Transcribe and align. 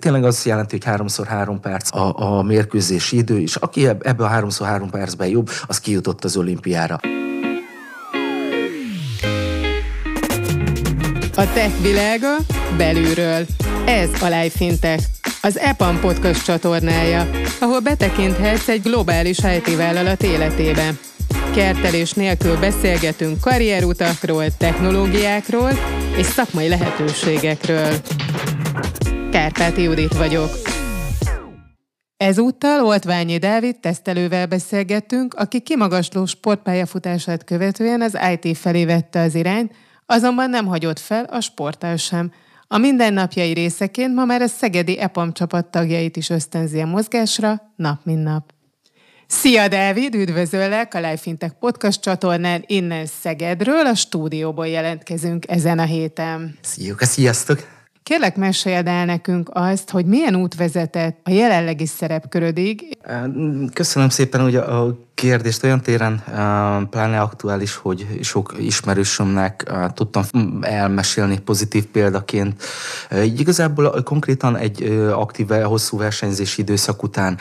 Tényleg 0.00 0.24
az 0.24 0.46
jelenti, 0.46 0.76
hogy 0.76 0.84
háromszor 0.84 1.26
három 1.26 1.60
perc 1.60 1.94
a, 1.94 2.38
a 2.38 2.42
mérkőzési 2.42 3.16
idő, 3.16 3.40
és 3.40 3.56
aki 3.56 3.86
ebbe 3.86 4.24
a 4.24 4.26
háromszor 4.26 4.66
három 4.66 4.90
percben 4.90 5.28
jobb, 5.28 5.50
az 5.66 5.80
kijutott 5.80 6.24
az 6.24 6.36
olimpiára. 6.36 7.00
A 11.36 11.52
tech 11.52 11.82
világa 11.82 12.36
belülről. 12.76 13.46
Ez 13.86 14.08
a 14.22 14.26
Life 14.26 14.56
Fintech, 14.56 15.04
az 15.42 15.58
EPAM 15.58 16.00
podcast 16.00 16.44
csatornája, 16.44 17.30
ahol 17.60 17.80
betekinthetsz 17.80 18.68
egy 18.68 18.82
globális 18.82 19.38
IT 19.38 19.76
vállalat 19.76 20.22
életébe. 20.22 20.90
Kertelés 21.54 22.12
nélkül 22.12 22.58
beszélgetünk 22.58 23.40
karrierutakról, 23.40 24.44
technológiákról 24.56 25.70
és 26.16 26.26
szakmai 26.26 26.68
lehetőségekről. 26.68 27.92
Kárpáti 29.30 29.82
Judit 29.82 30.16
vagyok. 30.16 30.50
Ezúttal 32.16 32.84
Oltványi 32.84 33.38
Dávid 33.38 33.80
tesztelővel 33.80 34.46
beszélgettünk, 34.46 35.34
aki 35.34 35.60
kimagasló 35.60 36.26
sportpályafutását 36.26 37.44
követően 37.44 38.00
az 38.00 38.18
IT 38.32 38.58
felé 38.58 38.84
vette 38.84 39.20
az 39.20 39.34
irányt, 39.34 39.74
azonban 40.06 40.50
nem 40.50 40.66
hagyott 40.66 40.98
fel 40.98 41.24
a 41.24 41.40
sporttal 41.40 41.96
sem. 41.96 42.32
A 42.66 42.78
mindennapjai 42.78 43.52
részeként 43.52 44.14
ma 44.14 44.24
már 44.24 44.42
a 44.42 44.46
Szegedi 44.46 44.98
EPAM 44.98 45.32
csapat 45.32 45.66
tagjait 45.66 46.16
is 46.16 46.30
ösztönzi 46.30 46.80
a 46.80 46.86
mozgásra 46.86 47.72
nap 47.76 48.04
mint 48.04 48.22
nap. 48.22 48.52
Szia, 49.26 49.68
Dávid! 49.68 50.14
Üdvözöllek 50.14 50.94
a 50.94 50.98
Life 50.98 51.16
Fintech 51.16 51.54
podcast 51.58 52.00
csatornán 52.00 52.64
innen 52.66 53.06
Szegedről, 53.06 53.86
a 53.86 53.94
stúdióból 53.94 54.66
jelentkezünk 54.66 55.48
ezen 55.48 55.78
a 55.78 55.84
héten. 55.84 56.58
Szia, 56.60 56.94
sziasztok! 56.98 57.79
Kérlek, 58.02 58.36
meséld 58.36 58.86
el 58.86 59.04
nekünk 59.04 59.50
azt, 59.52 59.90
hogy 59.90 60.06
milyen 60.06 60.34
út 60.34 60.54
vezetett 60.54 61.20
a 61.22 61.30
jelenlegi 61.30 61.86
szerepkörödig. 61.86 62.98
Köszönöm 63.72 64.08
szépen, 64.08 64.40
hogy 64.40 64.56
a 64.56 64.98
kérdést 65.20 65.64
olyan 65.64 65.80
téren 65.80 66.22
pláne 66.90 67.20
aktuális, 67.20 67.74
hogy 67.74 68.06
sok 68.22 68.54
ismerősömnek 68.58 69.72
tudtam 69.94 70.24
elmesélni 70.60 71.38
pozitív 71.38 71.86
példaként. 71.86 72.62
Így 73.22 73.40
igazából 73.40 74.02
konkrétan 74.02 74.56
egy 74.56 74.82
aktív, 75.12 75.48
hosszú 75.48 75.98
versenyzési 75.98 76.60
időszak 76.60 77.02
után 77.02 77.38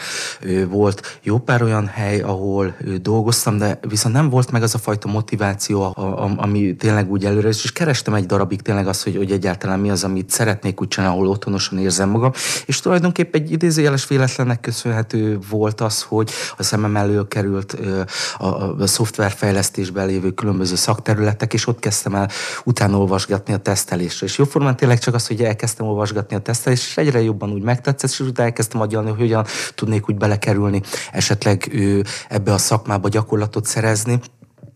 volt 0.68 1.20
jó 1.24 1.38
pár 1.38 1.64
olyan 1.64 1.88
hely, 1.88 2.22
ahol 2.22 2.76
dolgoztam, 3.02 3.58
de 3.58 3.80
viszont 3.88 4.16
nem 4.16 4.30
volt 4.30 4.52
meg 4.52 4.64
az 4.64 4.76
a 4.76 4.78
fajta 4.78 5.08
motiváció, 5.08 5.94
ami 6.38 6.76
tényleg 6.76 7.12
úgy 7.12 7.26
előre, 7.26 7.48
és 7.48 7.72
kerestem 7.72 8.14
egy 8.14 8.26
darabig 8.26 8.62
tényleg 8.62 8.88
azt, 8.88 9.04
hogy, 9.04 9.16
hogy 9.16 9.32
egyáltalán 9.32 9.80
mi 9.80 9.90
az, 9.90 10.04
amit 10.04 10.30
szeretnék 10.30 10.82
úgy 10.82 10.88
csinálni, 10.88 11.16
ahol 11.16 11.30
otthonosan 11.30 11.80
érzem 11.80 12.10
magam, 12.10 12.32
és 12.66 12.80
tulajdonképpen 12.80 13.42
egy 13.42 13.52
idézőjeles 13.52 14.08
véletlennek 14.08 14.60
köszönhető 14.60 15.38
volt 15.50 15.82
az, 15.82 16.02
hogy 16.02 16.32
a 16.58 16.64
szemem 16.64 16.96
elő 16.96 17.28
került 17.28 17.58
volt 17.60 18.10
a, 18.38 18.82
a 18.82 18.88
szoftverfejlesztésben 18.88 20.08
lévő 20.08 20.32
különböző 20.32 20.76
szakterületek, 20.76 21.54
és 21.54 21.68
ott 21.68 21.80
kezdtem 21.80 22.16
el 22.16 22.30
utána 22.64 22.98
olvasgatni 22.98 23.54
a 23.54 23.58
tesztelésre. 23.58 24.26
És 24.26 24.38
jóformán 24.38 24.76
tényleg 24.76 25.00
csak 25.00 25.14
az, 25.14 25.28
hogy 25.28 25.44
elkezdtem 25.44 25.88
olvasgatni 25.88 26.36
a 26.36 26.40
tesztelést, 26.40 26.88
és 26.88 26.98
egyre 26.98 27.22
jobban 27.22 27.52
úgy 27.52 27.64
megtetszett, 27.64 28.10
és 28.10 28.20
utána 28.20 28.48
elkezdtem 28.48 28.82
agyalni, 28.82 29.10
hogy 29.10 29.20
hogyan 29.20 29.46
tudnék 29.76 30.10
úgy 30.10 30.18
belekerülni, 30.18 30.82
esetleg 31.12 31.70
ő, 31.72 32.04
ebbe 32.30 32.54
a 32.54 32.58
szakmába 32.58 33.10
gyakorlatot 33.10 33.66
szerezni 33.66 34.20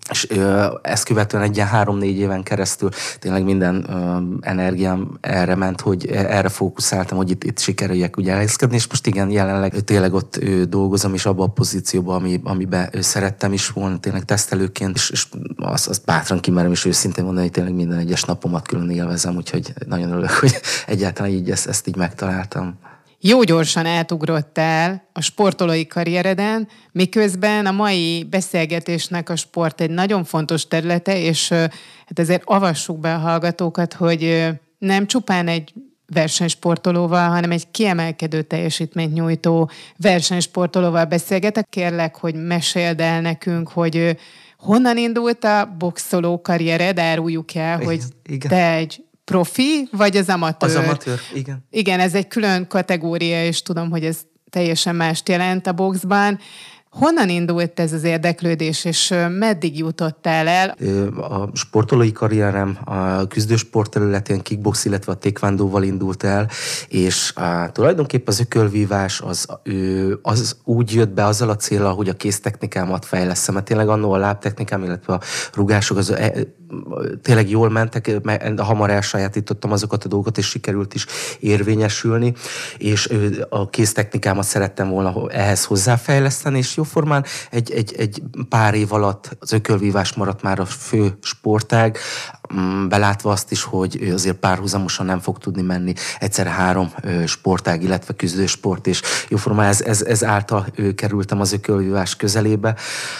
és 0.09 0.29
ö, 0.29 0.65
ezt 0.81 1.05
követően 1.05 1.43
egy 1.43 1.55
ilyen 1.55 1.67
három-négy 1.67 2.17
éven 2.17 2.43
keresztül 2.43 2.89
tényleg 3.19 3.43
minden 3.43 3.85
ö, 3.89 4.17
energiám 4.41 5.17
erre 5.21 5.55
ment, 5.55 5.81
hogy 5.81 6.07
erre 6.07 6.49
fókuszáltam, 6.49 7.17
hogy 7.17 7.29
itt, 7.29 7.43
itt 7.43 7.59
sikerüljek 7.59 8.17
ugye 8.17 8.29
elhelyezkedni, 8.29 8.75
és 8.75 8.87
most 8.87 9.07
igen, 9.07 9.29
jelenleg 9.29 9.83
tényleg 9.83 10.13
ott 10.13 10.39
dolgozom, 10.69 11.13
és 11.13 11.25
abban 11.25 11.47
a 11.47 11.51
pozícióban, 11.51 12.15
ami, 12.15 12.41
amiben 12.43 12.89
szerettem 12.99 13.53
is 13.53 13.69
volna 13.69 13.99
tényleg 13.99 14.23
tesztelőként, 14.23 14.95
és, 14.95 15.09
és 15.09 15.27
azt, 15.55 15.87
azt 15.87 16.05
bátran 16.05 16.39
kimerem, 16.39 16.71
és 16.71 16.85
őszintén 16.85 17.23
mondani, 17.23 17.45
hogy 17.45 17.55
tényleg 17.55 17.73
minden 17.73 17.97
egyes 17.97 18.23
napomat 18.23 18.67
külön 18.67 18.89
élvezem, 18.89 19.35
úgyhogy 19.35 19.73
nagyon 19.87 20.11
örülök, 20.11 20.31
hogy 20.31 20.61
egyáltalán 20.87 21.31
így 21.31 21.51
ezt, 21.51 21.67
ezt 21.67 21.87
így 21.87 21.95
megtaláltam 21.95 22.79
jó 23.25 23.43
gyorsan 23.43 23.85
átugrottál 23.85 25.07
a 25.13 25.21
sportolói 25.21 25.87
karriereden, 25.87 26.67
miközben 26.91 27.65
a 27.65 27.71
mai 27.71 28.27
beszélgetésnek 28.29 29.29
a 29.29 29.35
sport 29.35 29.81
egy 29.81 29.89
nagyon 29.89 30.23
fontos 30.23 30.67
területe, 30.67 31.19
és 31.19 31.49
hát 31.49 32.19
ezért 32.19 32.41
avassuk 32.45 32.99
be 32.99 33.13
a 33.13 33.17
hallgatókat, 33.17 33.93
hogy 33.93 34.47
nem 34.77 35.07
csupán 35.07 35.47
egy 35.47 35.73
versenysportolóval, 36.13 37.29
hanem 37.29 37.51
egy 37.51 37.71
kiemelkedő 37.71 38.41
teljesítményt 38.41 39.13
nyújtó 39.13 39.69
versenysportolóval 39.97 41.05
beszélgetek. 41.05 41.69
Kérlek, 41.69 42.15
hogy 42.15 42.35
meséld 42.35 42.99
el 42.99 43.21
nekünk, 43.21 43.69
hogy 43.69 44.17
honnan 44.57 44.97
indult 44.97 45.43
a 45.43 45.75
boxoló 45.77 46.41
karriered, 46.41 46.99
áruljuk 46.99 47.55
el, 47.55 47.77
hogy 47.77 48.01
Igen. 48.25 48.49
te 48.49 48.73
egy 48.73 49.03
profi, 49.25 49.87
vagy 49.91 50.17
az 50.17 50.29
amatőr? 50.29 50.69
Az 50.69 50.75
amatőr, 50.75 51.19
igen. 51.33 51.65
Igen, 51.69 51.99
ez 51.99 52.13
egy 52.13 52.27
külön 52.27 52.67
kategória, 52.67 53.45
és 53.45 53.61
tudom, 53.61 53.89
hogy 53.89 54.05
ez 54.05 54.17
teljesen 54.49 54.95
mást 54.95 55.29
jelent 55.29 55.67
a 55.67 55.71
boxban. 55.71 56.39
Honnan 56.89 57.29
indult 57.29 57.79
ez 57.79 57.93
az 57.93 58.03
érdeklődés, 58.03 58.85
és 58.85 59.13
meddig 59.29 59.77
jutottál 59.77 60.47
el? 60.47 60.69
A 61.15 61.49
sportolói 61.53 62.11
karrierem 62.11 62.77
a 62.85 63.27
küzdősport 63.27 63.91
területén 63.91 64.41
kickbox, 64.41 64.85
illetve 64.85 65.11
a 65.11 65.15
taekwondoval 65.15 65.83
indult 65.83 66.23
el, 66.23 66.49
és 66.87 67.31
a, 67.35 67.71
tulajdonképpen 67.71 68.33
az 68.33 68.39
ökölvívás 68.39 69.21
az, 69.21 69.47
az 70.21 70.57
úgy 70.63 70.93
jött 70.93 71.09
be 71.13 71.25
azzal 71.25 71.49
a 71.49 71.55
célra, 71.55 71.91
hogy 71.91 72.09
a 72.09 72.13
kéztechnikámat 72.13 73.05
fejleszem, 73.05 73.53
mert 73.53 73.65
tényleg 73.65 73.89
annó 73.89 74.11
a 74.11 74.17
lábtechnikám, 74.17 74.83
illetve 74.83 75.13
a 75.13 75.19
rugások 75.53 75.97
az 75.97 76.15
tényleg 77.21 77.49
jól 77.49 77.69
mentek, 77.69 78.21
mert 78.21 78.59
hamar 78.59 78.89
elsajátítottam 78.89 79.71
azokat 79.71 80.03
a 80.03 80.07
dolgokat, 80.07 80.37
és 80.37 80.45
sikerült 80.45 80.93
is 80.93 81.05
érvényesülni, 81.39 82.33
és 82.77 83.09
a 83.49 83.69
kéztechnikámat 83.69 84.45
szerettem 84.45 84.89
volna 84.89 85.29
ehhez 85.29 85.65
hozzáfejleszteni, 85.65 86.57
és 86.57 86.77
jóformán 86.77 87.25
egy, 87.49 87.71
egy, 87.71 87.95
egy 87.97 88.21
pár 88.49 88.73
év 88.73 88.93
alatt 88.93 89.37
az 89.39 89.51
ökölvívás 89.51 90.13
maradt 90.13 90.41
már 90.41 90.59
a 90.59 90.65
fő 90.65 91.17
sportág, 91.21 91.97
belátva 92.87 93.31
azt 93.31 93.51
is, 93.51 93.63
hogy 93.63 94.09
azért 94.13 94.35
párhuzamosan 94.35 95.05
nem 95.05 95.19
fog 95.19 95.37
tudni 95.37 95.61
menni 95.61 95.93
egyszer 96.19 96.47
három 96.47 96.93
sportág, 97.25 97.83
illetve 97.83 98.13
küzdősport, 98.13 98.87
és 98.87 99.01
jóformán 99.29 99.67
ez, 99.67 99.81
ez, 99.81 100.01
ez 100.01 100.23
által 100.23 100.65
kerültem 100.95 101.39
az 101.39 101.53
ökölvívás 101.53 102.15
közelébe, 102.15 102.75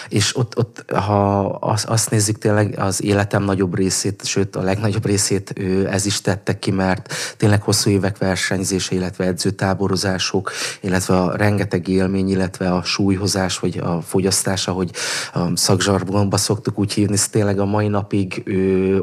és 0.08 0.36
ott, 0.36 0.58
ott 0.58 0.84
ha 0.92 1.40
azt 1.86 2.10
nézzük 2.10 2.38
tényleg 2.38 2.78
az 2.78 3.02
életem 3.02 3.42
nagyobb 3.42 3.76
részét, 3.76 4.24
sőt 4.24 4.56
a 4.56 4.62
legnagyobb 4.62 5.06
részét 5.06 5.54
ez 5.90 6.06
is 6.06 6.20
tette 6.20 6.58
ki, 6.58 6.70
mert 6.70 7.14
tényleg 7.36 7.62
hosszú 7.62 7.90
évek 7.90 8.18
versenyzése, 8.18 8.94
illetve 8.94 9.24
edzőtáborozások, 9.24 10.50
illetve 10.80 11.16
a 11.16 11.36
rengeteg 11.36 11.88
élmény, 11.88 12.28
illetve 12.28 12.72
a 12.72 12.82
súlyhozás, 12.82 13.58
vagy 13.58 13.78
a 13.78 14.00
fogyasztás, 14.00 14.68
ahogy 14.68 14.90
a 15.32 15.56
szakzsargonba 15.56 16.36
szoktuk 16.36 16.78
úgy 16.78 16.92
hívni, 16.92 17.14
ez 17.14 17.28
tényleg 17.28 17.58
a 17.58 17.64
mai 17.64 17.88
napig 17.88 18.42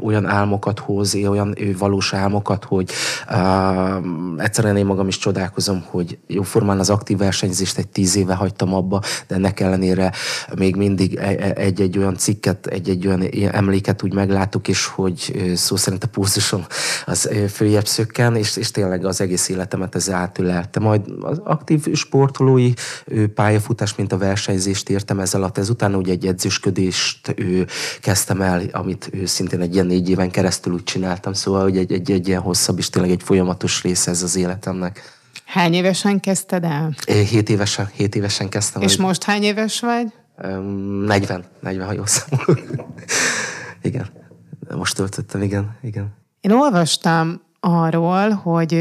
olyan 0.01 0.10
olyan 0.11 0.25
álmokat 0.25 0.79
hoz, 0.79 1.15
olyan 1.15 1.55
valós 1.77 2.13
álmokat, 2.13 2.65
hogy 2.65 2.91
uh, 3.29 4.41
egyszerűen 4.43 4.77
én 4.77 4.85
magam 4.85 5.07
is 5.07 5.17
csodálkozom, 5.17 5.83
hogy 5.89 6.17
jóformán 6.27 6.79
az 6.79 6.89
aktív 6.89 7.17
versenyzést 7.17 7.77
egy 7.77 7.87
tíz 7.87 8.15
éve 8.15 8.33
hagytam 8.33 8.73
abba, 8.73 9.01
de 9.27 9.35
ennek 9.35 9.59
ellenére 9.59 10.11
még 10.55 10.75
mindig 10.75 11.15
e, 11.15 11.35
e, 11.39 11.53
egy-egy 11.55 11.97
olyan 11.97 12.15
cikket, 12.15 12.67
egy-egy 12.67 13.07
olyan 13.07 13.21
emléket 13.51 14.03
úgy 14.03 14.13
meglátok, 14.13 14.67
és 14.67 14.85
hogy 14.85 15.51
szó 15.55 15.75
szerint 15.75 16.03
a 16.03 16.07
pulzusom 16.07 16.65
az 17.05 17.29
följebb 17.49 17.87
szökken, 17.87 18.35
és, 18.35 18.57
és 18.57 18.71
tényleg 18.71 19.05
az 19.05 19.21
egész 19.21 19.49
életemet 19.49 19.95
ez 19.95 20.09
átülelte. 20.09 20.79
Majd 20.79 21.01
az 21.21 21.41
aktív 21.43 21.93
sportolói 21.93 22.73
pályafutás, 23.35 23.95
mint 23.95 24.13
a 24.13 24.17
versenyzést 24.17 24.89
értem 24.89 25.19
ez 25.19 25.33
alatt. 25.33 25.57
Ezután 25.57 25.95
ugye 25.95 26.11
egy 26.11 26.25
edzősködést 26.25 27.35
kezdtem 28.01 28.41
el, 28.41 28.61
amit 28.71 29.11
szintén 29.25 29.61
egy 29.61 29.73
ilyen 29.73 29.89
négy 30.01 30.09
éven 30.09 30.31
keresztül 30.31 30.73
úgy 30.73 30.83
csináltam, 30.83 31.33
szóval 31.33 31.61
hogy 31.61 31.77
egy, 31.77 31.91
egy, 31.91 32.11
egy 32.11 32.27
ilyen 32.27 32.41
hosszabb 32.41 32.77
és 32.77 32.89
tényleg 32.89 33.11
egy 33.11 33.23
folyamatos 33.23 33.83
része 33.83 34.11
ez 34.11 34.23
az 34.23 34.35
életemnek. 34.35 35.19
Hány 35.45 35.73
évesen 35.73 36.19
kezdted 36.19 36.63
el? 36.63 36.95
Hét 37.05 37.49
évesen, 37.49 37.89
hét 37.93 38.15
évesen 38.15 38.49
kezdtem. 38.49 38.81
És 38.81 38.95
hogy... 38.95 39.05
most 39.05 39.23
hány 39.23 39.43
éves 39.43 39.79
vagy? 39.79 40.07
40, 41.05 41.43
40, 41.59 41.87
ha 41.87 41.93
jól 41.93 42.07
számolok. 42.07 42.61
igen, 43.81 44.09
most 44.75 44.95
töltöttem, 44.95 45.41
igen, 45.41 45.77
igen. 45.81 46.13
Én 46.41 46.51
olvastam 46.51 47.41
arról, 47.59 48.29
hogy 48.29 48.73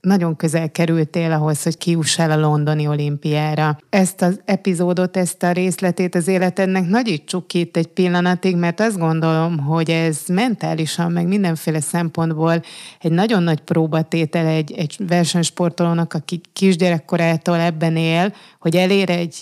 nagyon 0.00 0.36
közel 0.36 0.70
kerültél 0.70 1.32
ahhoz, 1.32 1.62
hogy 1.62 1.78
kiussál 1.78 2.30
a 2.30 2.40
londoni 2.40 2.86
olimpiára. 2.86 3.78
Ezt 3.88 4.22
az 4.22 4.40
epizódot, 4.44 5.16
ezt 5.16 5.42
a 5.42 5.52
részletét 5.52 6.14
az 6.14 6.28
életednek 6.28 6.88
nagyítsuk 6.88 7.46
ki 7.46 7.58
itt 7.58 7.76
egy 7.76 7.86
pillanatig, 7.86 8.56
mert 8.56 8.80
azt 8.80 8.98
gondolom, 8.98 9.58
hogy 9.58 9.90
ez 9.90 10.18
mentálisan, 10.26 11.12
meg 11.12 11.26
mindenféle 11.26 11.80
szempontból 11.80 12.62
egy 13.00 13.12
nagyon 13.12 13.42
nagy 13.42 13.60
próbatétel 13.60 14.46
egy, 14.46 14.72
egy 14.72 14.96
versenysportolónak, 15.08 16.14
aki 16.14 16.40
kisgyerekkorától 16.52 17.58
ebben 17.60 17.96
él, 17.96 18.34
hogy 18.58 18.76
elér 18.76 19.10
egy 19.10 19.36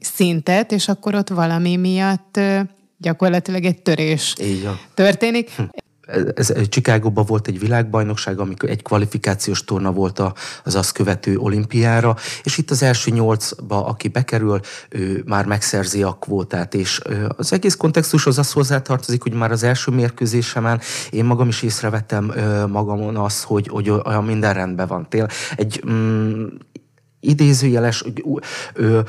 szintet, 0.00 0.72
és 0.72 0.88
akkor 0.88 1.14
ott 1.14 1.28
valami 1.28 1.76
miatt 1.76 2.40
gyakorlatilag 2.98 3.64
egy 3.64 3.82
törés 3.82 4.34
Így 4.40 4.64
van. 4.64 4.78
történik. 4.94 5.50
Hm 5.50 5.62
ez, 6.34 6.52
Csikágóban 6.68 7.24
volt 7.24 7.48
egy 7.48 7.58
világbajnokság, 7.58 8.38
amikor 8.38 8.68
egy 8.68 8.82
kvalifikációs 8.82 9.64
torna 9.64 9.92
volt 9.92 10.22
az 10.64 10.74
azt 10.74 10.92
követő 10.92 11.36
olimpiára, 11.36 12.16
és 12.42 12.58
itt 12.58 12.70
az 12.70 12.82
első 12.82 13.10
nyolcba, 13.10 13.86
aki 13.86 14.08
bekerül, 14.08 14.60
ő 14.88 15.22
már 15.26 15.46
megszerzi 15.46 16.02
a 16.02 16.16
kvótát, 16.20 16.74
és 16.74 17.00
az 17.36 17.52
egész 17.52 17.74
kontextushoz 17.74 18.38
az 18.38 18.52
hozzátartozik, 18.52 19.22
hogy 19.22 19.34
már 19.34 19.50
az 19.50 19.62
első 19.62 19.90
mérkőzésemen 19.90 20.80
én 21.10 21.24
magam 21.24 21.48
is 21.48 21.62
észrevettem 21.62 22.32
magamon 22.68 23.16
azt, 23.16 23.42
hogy, 23.42 23.68
hogy 23.68 23.90
olyan 23.90 24.24
minden 24.24 24.54
rendben 24.54 24.86
van. 24.86 25.08
Tél, 25.08 25.28
egy 25.56 25.82
mm, 25.90 26.44
idézőjeles 27.20 28.04
ö, 28.74 29.00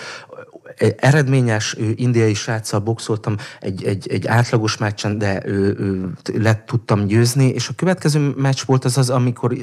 eredményes 0.98 1.76
indiai 1.96 2.34
sráccal 2.34 2.80
boxoltam 2.80 3.36
egy, 3.60 3.84
egy, 3.84 4.08
egy 4.12 4.28
átlagos 4.28 4.78
meccsen, 4.78 5.18
de 5.18 5.42
ő, 5.46 5.76
ő, 5.80 6.14
le 6.34 6.64
tudtam 6.66 7.06
győzni, 7.06 7.46
és 7.46 7.70
a 7.70 7.74
következő 7.76 8.34
meccs 8.38 8.62
volt 8.66 8.86
az 8.86 8.98
az, 8.98 9.10
amikor 9.10 9.58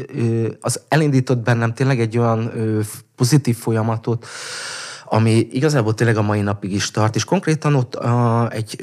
az 0.60 0.80
elindított 0.88 1.38
bennem 1.38 1.74
tényleg 1.74 2.00
egy 2.00 2.18
olyan 2.18 2.52
pozitív 3.16 3.56
folyamatot, 3.56 4.26
ami 5.04 5.48
igazából 5.50 5.94
tényleg 5.94 6.16
a 6.16 6.22
mai 6.22 6.40
napig 6.40 6.72
is 6.72 6.90
tart, 6.90 7.14
és 7.14 7.24
konkrétan 7.24 7.74
ott 7.74 7.94
a, 7.94 8.50
egy 8.52 8.76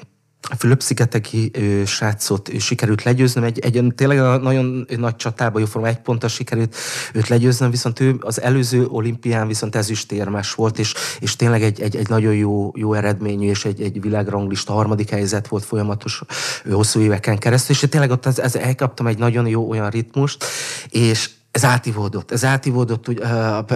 a 0.00 0.17
Fülöp-szigeteki 0.56 1.50
srácot 1.86 2.50
sikerült 2.60 3.02
legyőznöm, 3.02 3.44
egy, 3.44 3.58
egy 3.58 3.84
tényleg 3.94 4.40
nagyon 4.40 4.86
nagy 4.96 5.16
csatába, 5.16 5.58
jóforma 5.58 5.88
egy 5.88 5.98
ponttal 5.98 6.28
sikerült 6.28 6.76
őt 7.12 7.28
legyőznöm, 7.28 7.70
viszont 7.70 8.00
ő 8.00 8.16
az 8.20 8.40
előző 8.40 8.86
olimpián 8.86 9.46
viszont 9.46 9.76
ezüstérmes 9.76 10.54
volt, 10.54 10.78
és, 10.78 10.94
és 11.20 11.36
tényleg 11.36 11.62
egy, 11.62 11.80
egy, 11.80 11.96
egy 11.96 12.08
nagyon 12.08 12.34
jó, 12.34 12.72
jó 12.74 12.94
eredményű, 12.94 13.48
és 13.48 13.64
egy, 13.64 13.80
egy 13.80 14.00
világranglista 14.00 14.72
harmadik 14.72 15.10
helyzet 15.10 15.48
volt 15.48 15.64
folyamatos 15.64 16.22
hosszú 16.70 17.00
éveken 17.00 17.38
keresztül, 17.38 17.76
és 17.80 17.86
tényleg 17.90 18.10
ott 18.10 18.26
ez, 18.26 18.38
ez 18.38 18.54
elkaptam 18.54 19.06
egy 19.06 19.18
nagyon 19.18 19.46
jó 19.46 19.68
olyan 19.68 19.90
ritmust, 19.90 20.44
és 20.90 21.30
ez 21.50 21.64
átívódott, 21.64 22.30
ez 22.30 22.44
átívódott, 22.44 23.08
uh, 23.08 23.16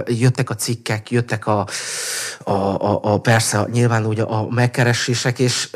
jöttek 0.06 0.50
a 0.50 0.54
cikkek, 0.54 1.10
jöttek 1.10 1.46
a, 1.46 1.66
a, 2.44 2.52
a, 2.52 3.00
a 3.02 3.20
persze 3.20 3.66
nyilván 3.72 4.06
ugye 4.06 4.22
a 4.22 4.50
megkeresések, 4.50 5.38
és 5.38 5.70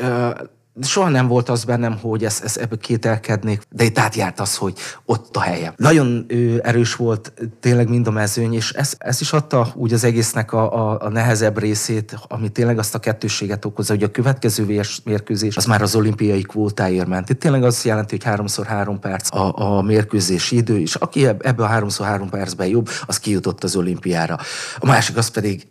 soha 0.81 1.09
nem 1.09 1.27
volt 1.27 1.49
az 1.49 1.63
bennem, 1.63 1.97
hogy 2.01 2.25
ezt, 2.25 2.43
ezt 2.43 2.57
ebből 2.57 2.77
kételkednék, 2.77 3.61
de 3.69 3.83
itt 3.83 3.99
átjárt 3.99 4.39
az, 4.39 4.55
hogy 4.55 4.73
ott 5.05 5.35
a 5.35 5.39
helyem. 5.39 5.73
Nagyon 5.77 6.25
ő, 6.27 6.61
erős 6.63 6.95
volt 6.95 7.33
tényleg 7.59 7.89
mind 7.89 8.07
a 8.07 8.11
mezőny, 8.11 8.53
és 8.53 8.71
ez, 8.71 8.93
ez 8.97 9.21
is 9.21 9.33
adta 9.33 9.71
úgy 9.75 9.93
az 9.93 10.03
egésznek 10.03 10.53
a, 10.53 10.91
a, 10.91 11.01
a 11.01 11.09
nehezebb 11.09 11.59
részét, 11.59 12.15
ami 12.27 12.49
tényleg 12.49 12.77
azt 12.77 12.95
a 12.95 12.99
kettőséget 12.99 13.65
okozza, 13.65 13.93
hogy 13.93 14.03
a 14.03 14.11
következő 14.11 14.81
mérkőzés 15.03 15.57
az 15.57 15.65
már 15.65 15.81
az 15.81 15.95
olimpiai 15.95 16.41
kvótáért 16.41 17.07
ment. 17.07 17.29
Itt 17.29 17.39
tényleg 17.39 17.63
az 17.63 17.85
jelenti, 17.85 18.15
hogy 18.15 18.25
háromszor 18.25 18.65
három 18.65 18.99
perc 18.99 19.35
a, 19.35 19.77
a 19.77 19.81
mérkőzési 19.81 20.55
idő, 20.55 20.79
és 20.79 20.95
aki 20.95 21.25
ebből 21.25 21.65
a 21.65 21.69
háromszor 21.69 22.05
három 22.05 22.29
percben 22.29 22.67
jobb, 22.67 22.89
az 23.05 23.19
kijutott 23.19 23.63
az 23.63 23.75
olimpiára. 23.75 24.37
A 24.77 24.85
másik 24.85 25.17
az 25.17 25.27
pedig 25.27 25.67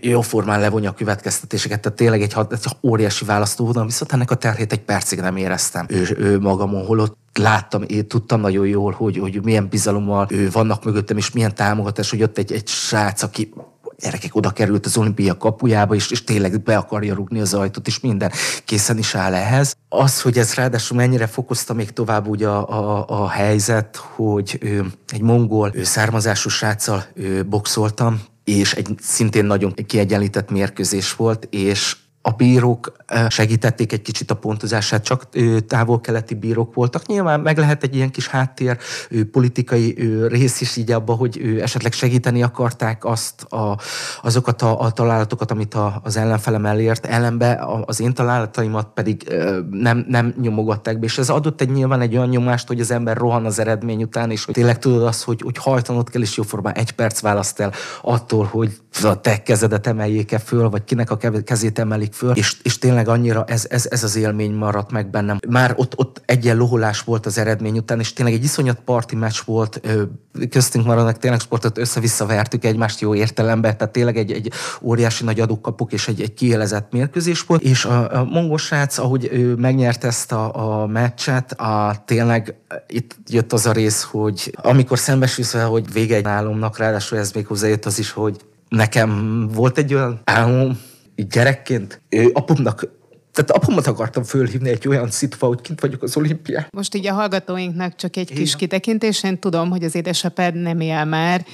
jóformán 0.00 0.60
levonja 0.60 0.90
a 0.90 0.94
következtetéseket, 0.94 1.80
tehát 1.80 1.98
tényleg 1.98 2.22
egy, 2.22 2.34
egy 2.50 2.64
óriási 2.82 3.24
választóvonal, 3.24 3.84
viszont 3.84 4.12
ennek 4.12 4.30
a 4.30 4.34
terhét 4.34 4.72
egy 4.72 4.80
percig 4.80 5.20
nem 5.20 5.36
éreztem 5.36 5.86
ő, 5.88 6.16
ő 6.18 6.40
magamon, 6.40 6.84
holott 6.86 7.16
láttam, 7.32 7.82
én 7.86 8.08
tudtam 8.08 8.40
nagyon 8.40 8.66
jól, 8.66 8.92
hogy, 8.92 9.18
hogy 9.18 9.44
milyen 9.44 9.68
bizalommal 9.68 10.26
ő 10.30 10.50
vannak 10.50 10.84
mögöttem, 10.84 11.16
és 11.16 11.30
milyen 11.30 11.54
támogatás, 11.54 12.10
hogy 12.10 12.22
ott 12.22 12.38
egy, 12.38 12.52
egy 12.52 12.68
srác, 12.68 13.22
aki 13.22 13.52
gyerekek 14.00 14.34
oda 14.34 14.50
került 14.50 14.86
az 14.86 14.96
olimpia 14.96 15.36
kapujába, 15.36 15.94
és, 15.94 16.10
és 16.10 16.24
tényleg 16.24 16.62
be 16.62 16.76
akarja 16.76 17.14
rúgni 17.14 17.40
az 17.40 17.54
ajtót, 17.54 17.86
és 17.86 18.00
minden 18.00 18.32
készen 18.64 18.98
is 18.98 19.14
áll 19.14 19.34
ehhez. 19.34 19.76
Az, 19.88 20.20
hogy 20.20 20.38
ez 20.38 20.54
ráadásul 20.54 20.96
mennyire 20.96 21.26
fokozta 21.26 21.74
még 21.74 21.90
tovább 21.90 22.26
ugye 22.26 22.48
a, 22.48 22.68
a, 22.68 23.04
a 23.08 23.28
helyzet, 23.28 23.96
hogy 23.96 24.58
ő, 24.60 24.86
egy 25.08 25.20
mongol 25.22 25.70
ő 25.74 25.84
származású 25.84 26.48
sráccal 26.48 27.04
ő, 27.14 27.44
boxoltam, 27.44 28.20
és 28.50 28.72
egy 28.72 28.88
szintén 29.00 29.44
nagyon 29.44 29.74
kiegyenlített 29.86 30.50
mérkőzés 30.50 31.14
volt, 31.14 31.46
és 31.50 31.96
a 32.22 32.30
bírók 32.30 32.92
segítették 33.28 33.92
egy 33.92 34.02
kicsit 34.02 34.30
a 34.30 34.34
pontozását, 34.34 35.04
csak 35.04 35.28
távol-keleti 35.66 36.34
bírók 36.34 36.74
voltak. 36.74 37.06
Nyilván 37.06 37.40
meg 37.40 37.58
lehet 37.58 37.82
egy 37.82 37.94
ilyen 37.94 38.10
kis 38.10 38.26
háttér 38.26 38.78
politikai 39.30 39.94
rész 40.28 40.60
is 40.60 40.76
így 40.76 40.90
abban, 40.90 41.16
hogy 41.16 41.58
esetleg 41.60 41.92
segíteni 41.92 42.42
akarták 42.42 43.04
azt 43.04 43.42
a, 43.42 43.78
azokat 44.22 44.62
a, 44.62 44.80
a 44.80 44.90
találatokat, 44.90 45.50
amit 45.50 45.74
a, 45.74 46.00
az 46.04 46.16
ellenfelem 46.16 46.66
elért, 46.66 47.06
ellenbe 47.06 47.66
az 47.84 48.00
én 48.00 48.14
találataimat 48.14 48.88
pedig 48.94 49.34
nem, 49.70 50.04
nem 50.08 50.34
nyomogatták 50.40 50.98
be, 50.98 51.04
és 51.04 51.18
ez 51.18 51.30
adott 51.30 51.60
egy 51.60 51.70
nyilván 51.70 52.00
egy 52.00 52.16
olyan 52.16 52.28
nyomást, 52.28 52.68
hogy 52.68 52.80
az 52.80 52.90
ember 52.90 53.16
rohan 53.16 53.44
az 53.44 53.58
eredmény 53.58 54.02
után, 54.02 54.30
és 54.30 54.44
hogy 54.44 54.54
tényleg 54.54 54.78
tudod 54.78 55.02
azt, 55.02 55.22
hogy, 55.22 55.40
hogy 55.40 55.56
hajtanod 55.58 56.10
kell, 56.10 56.22
és 56.22 56.36
jóformán 56.36 56.74
egy 56.74 56.92
perc 56.92 57.20
választ 57.20 57.60
el 57.60 57.72
attól, 58.02 58.44
hogy 58.44 58.80
a 59.02 59.20
te 59.20 59.42
kezedet 59.42 59.86
emeljék-e 59.86 60.38
föl, 60.38 60.68
vagy 60.68 60.84
kinek 60.84 61.10
a 61.10 61.16
kezét 61.44 61.78
emelik 61.78 62.12
föl, 62.12 62.36
és, 62.36 62.56
és 62.62 62.78
tényleg 62.78 63.08
annyira 63.08 63.44
ez, 63.44 63.66
ez, 63.68 63.86
ez 63.90 64.04
az 64.04 64.16
élmény 64.16 64.52
maradt 64.52 64.90
meg 64.90 65.10
bennem. 65.10 65.38
Már 65.48 65.74
ott, 65.76 65.98
ott 65.98 66.22
egyen 66.24 66.56
loholás 66.56 67.00
volt 67.00 67.26
az 67.26 67.38
eredmény 67.38 67.76
után, 67.76 67.98
és 67.98 68.12
tényleg 68.12 68.34
egy 68.34 68.44
iszonyat 68.44 68.80
parti 68.84 69.16
meccs 69.16 69.38
volt, 69.44 69.80
köztünk 70.50 70.86
maradnak 70.86 71.18
tényleg 71.18 71.40
sportot 71.40 71.78
össze-vissza 71.78 72.26
vertük 72.26 72.64
egymást 72.64 73.00
jó 73.00 73.14
értelemben, 73.14 73.76
tehát 73.76 73.92
tényleg 73.92 74.16
egy, 74.16 74.32
egy 74.32 74.52
óriási 74.82 75.24
nagy 75.24 75.40
adókapuk 75.40 75.92
és 75.92 76.08
egy, 76.08 76.20
egy 76.20 76.34
kielezett 76.34 76.92
mérkőzés 76.92 77.42
volt, 77.42 77.62
és 77.62 77.84
a, 77.84 78.18
a 78.18 78.24
mongos 78.24 78.62
srác, 78.62 78.98
ahogy 78.98 79.28
ő 79.32 79.54
megnyert 79.54 80.04
ezt 80.04 80.32
a, 80.32 80.80
a 80.82 80.86
meccset, 80.86 81.52
a, 81.52 82.02
tényleg 82.04 82.54
itt 82.86 83.16
jött 83.26 83.52
az 83.52 83.66
a 83.66 83.72
rész, 83.72 84.02
hogy 84.02 84.54
amikor 84.62 84.98
szembesülsz 84.98 85.52
vele, 85.52 85.64
hogy 85.64 85.92
vége 85.92 86.16
egy 86.16 86.26
álomnak, 86.26 86.78
ráadásul 86.78 87.18
ez 87.18 87.32
még 87.32 87.46
hozzájött 87.46 87.84
az 87.84 87.98
is, 87.98 88.10
hogy 88.10 88.40
nekem 88.70 89.46
volt 89.52 89.78
egy 89.78 89.94
olyan 89.94 90.20
álmom, 90.24 90.80
gyerekként, 91.16 92.00
apumnak 92.32 92.98
tehát 93.32 93.50
apumat 93.50 93.86
akartam 93.86 94.22
fölhívni 94.22 94.68
egy 94.68 94.88
olyan 94.88 95.10
szitva, 95.10 95.46
hogy 95.46 95.60
kint 95.60 95.80
vagyok 95.80 96.02
az 96.02 96.16
olimpián. 96.16 96.66
Most 96.70 96.94
így 96.94 97.06
a 97.06 97.12
hallgatóinknak 97.12 97.96
csak 97.96 98.16
egy 98.16 98.32
kis 98.32 98.56
kitekintés, 98.56 99.22
én 99.22 99.38
tudom, 99.38 99.70
hogy 99.70 99.84
az 99.84 99.94
édesapád 99.94 100.54
nem 100.54 100.80
él 100.80 101.04
már. 101.04 101.44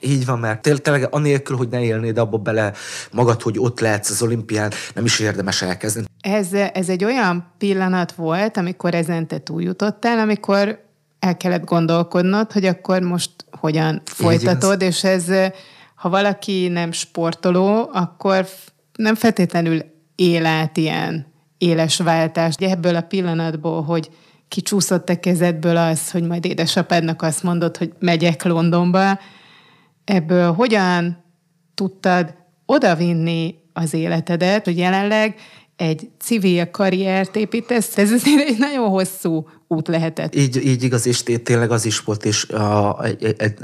Így 0.00 0.26
van, 0.26 0.38
mert 0.38 0.80
tényleg 0.82 1.06
anélkül, 1.10 1.56
hogy 1.56 1.68
ne 1.68 1.82
élnéd 1.82 2.18
abba 2.18 2.38
bele 2.38 2.72
magad, 3.12 3.42
hogy 3.42 3.58
ott 3.58 3.80
lehetsz 3.80 4.10
az 4.10 4.22
olimpián, 4.22 4.72
nem 4.94 5.04
is 5.04 5.18
érdemes 5.18 5.62
elkezdeni. 5.62 6.06
Ez, 6.20 6.52
ez 6.52 6.88
egy 6.88 7.04
olyan 7.04 7.52
pillanat 7.58 8.12
volt, 8.12 8.56
amikor 8.56 8.94
ezen 8.94 9.26
te 9.26 9.38
túljutottál, 9.38 10.18
amikor 10.18 10.84
el 11.18 11.36
kellett 11.36 11.64
gondolkodnod, 11.64 12.52
hogy 12.52 12.64
akkor 12.64 13.00
most 13.00 13.30
hogyan 13.50 14.02
folytatod, 14.04 14.82
és 14.82 15.04
ez 15.04 15.24
ha 16.00 16.08
valaki 16.08 16.68
nem 16.68 16.92
sportoló, 16.92 17.90
akkor 17.92 18.46
nem 18.96 19.14
feltétlenül 19.14 19.84
él 20.14 20.46
át 20.46 20.76
ilyen 20.76 21.26
éles 21.58 21.98
váltást. 21.98 22.62
Ebből 22.62 22.96
a 22.96 23.00
pillanatból, 23.00 23.82
hogy 23.82 24.10
kicsúszott 24.48 25.08
a 25.08 25.20
kezedből 25.20 25.76
az, 25.76 26.10
hogy 26.10 26.22
majd 26.22 26.44
édesapádnak 26.44 27.22
azt 27.22 27.42
mondod, 27.42 27.76
hogy 27.76 27.92
megyek 27.98 28.44
Londonba, 28.44 29.18
ebből 30.04 30.52
hogyan 30.52 31.24
tudtad 31.74 32.34
odavinni 32.66 33.54
az 33.72 33.94
életedet, 33.94 34.64
hogy 34.64 34.78
jelenleg 34.78 35.34
egy 35.80 36.10
civil 36.18 36.70
karriert 36.70 37.36
építesz, 37.36 37.98
ez 37.98 38.12
azért 38.12 38.48
egy 38.48 38.58
nagyon 38.58 38.88
hosszú 38.88 39.48
út 39.68 39.88
lehetett. 39.88 40.34
Így, 40.34 40.66
így 40.66 40.82
igaz, 40.82 41.06
és 41.06 41.22
tényleg 41.42 41.70
az 41.70 41.86
is 41.86 42.00
volt, 42.00 42.24
és 42.24 42.48
a, 42.48 43.04
egy, 43.04 43.34
egy, 43.38 43.54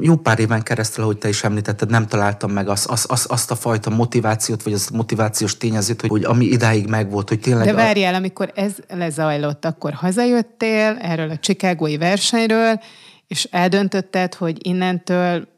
jó 0.00 0.16
pár 0.16 0.38
éven 0.38 0.62
keresztül, 0.62 1.04
ahogy 1.04 1.18
te 1.18 1.28
is 1.28 1.44
említetted, 1.44 1.90
nem 1.90 2.06
találtam 2.06 2.50
meg 2.50 2.68
az, 2.68 2.86
az, 2.88 3.06
az, 3.08 3.26
azt 3.28 3.50
a 3.50 3.54
fajta 3.54 3.90
motivációt, 3.90 4.62
vagy 4.62 4.72
az 4.72 4.88
motivációs 4.88 5.56
tényezőt, 5.56 6.00
hogy, 6.00 6.10
hogy 6.10 6.24
ami 6.24 6.44
idáig 6.44 6.86
megvolt, 6.88 7.28
hogy 7.28 7.40
tényleg... 7.40 7.66
De 7.66 7.72
várjál, 7.72 8.14
a... 8.14 8.16
amikor 8.16 8.52
ez 8.54 8.72
lezajlott, 8.88 9.64
akkor 9.64 9.92
hazajöttél 9.92 10.98
erről 11.00 11.30
a 11.30 11.38
Chicagói 11.38 11.96
versenyről, 11.96 12.80
és 13.26 13.48
eldöntötted, 13.50 14.34
hogy 14.34 14.66
innentől 14.66 15.48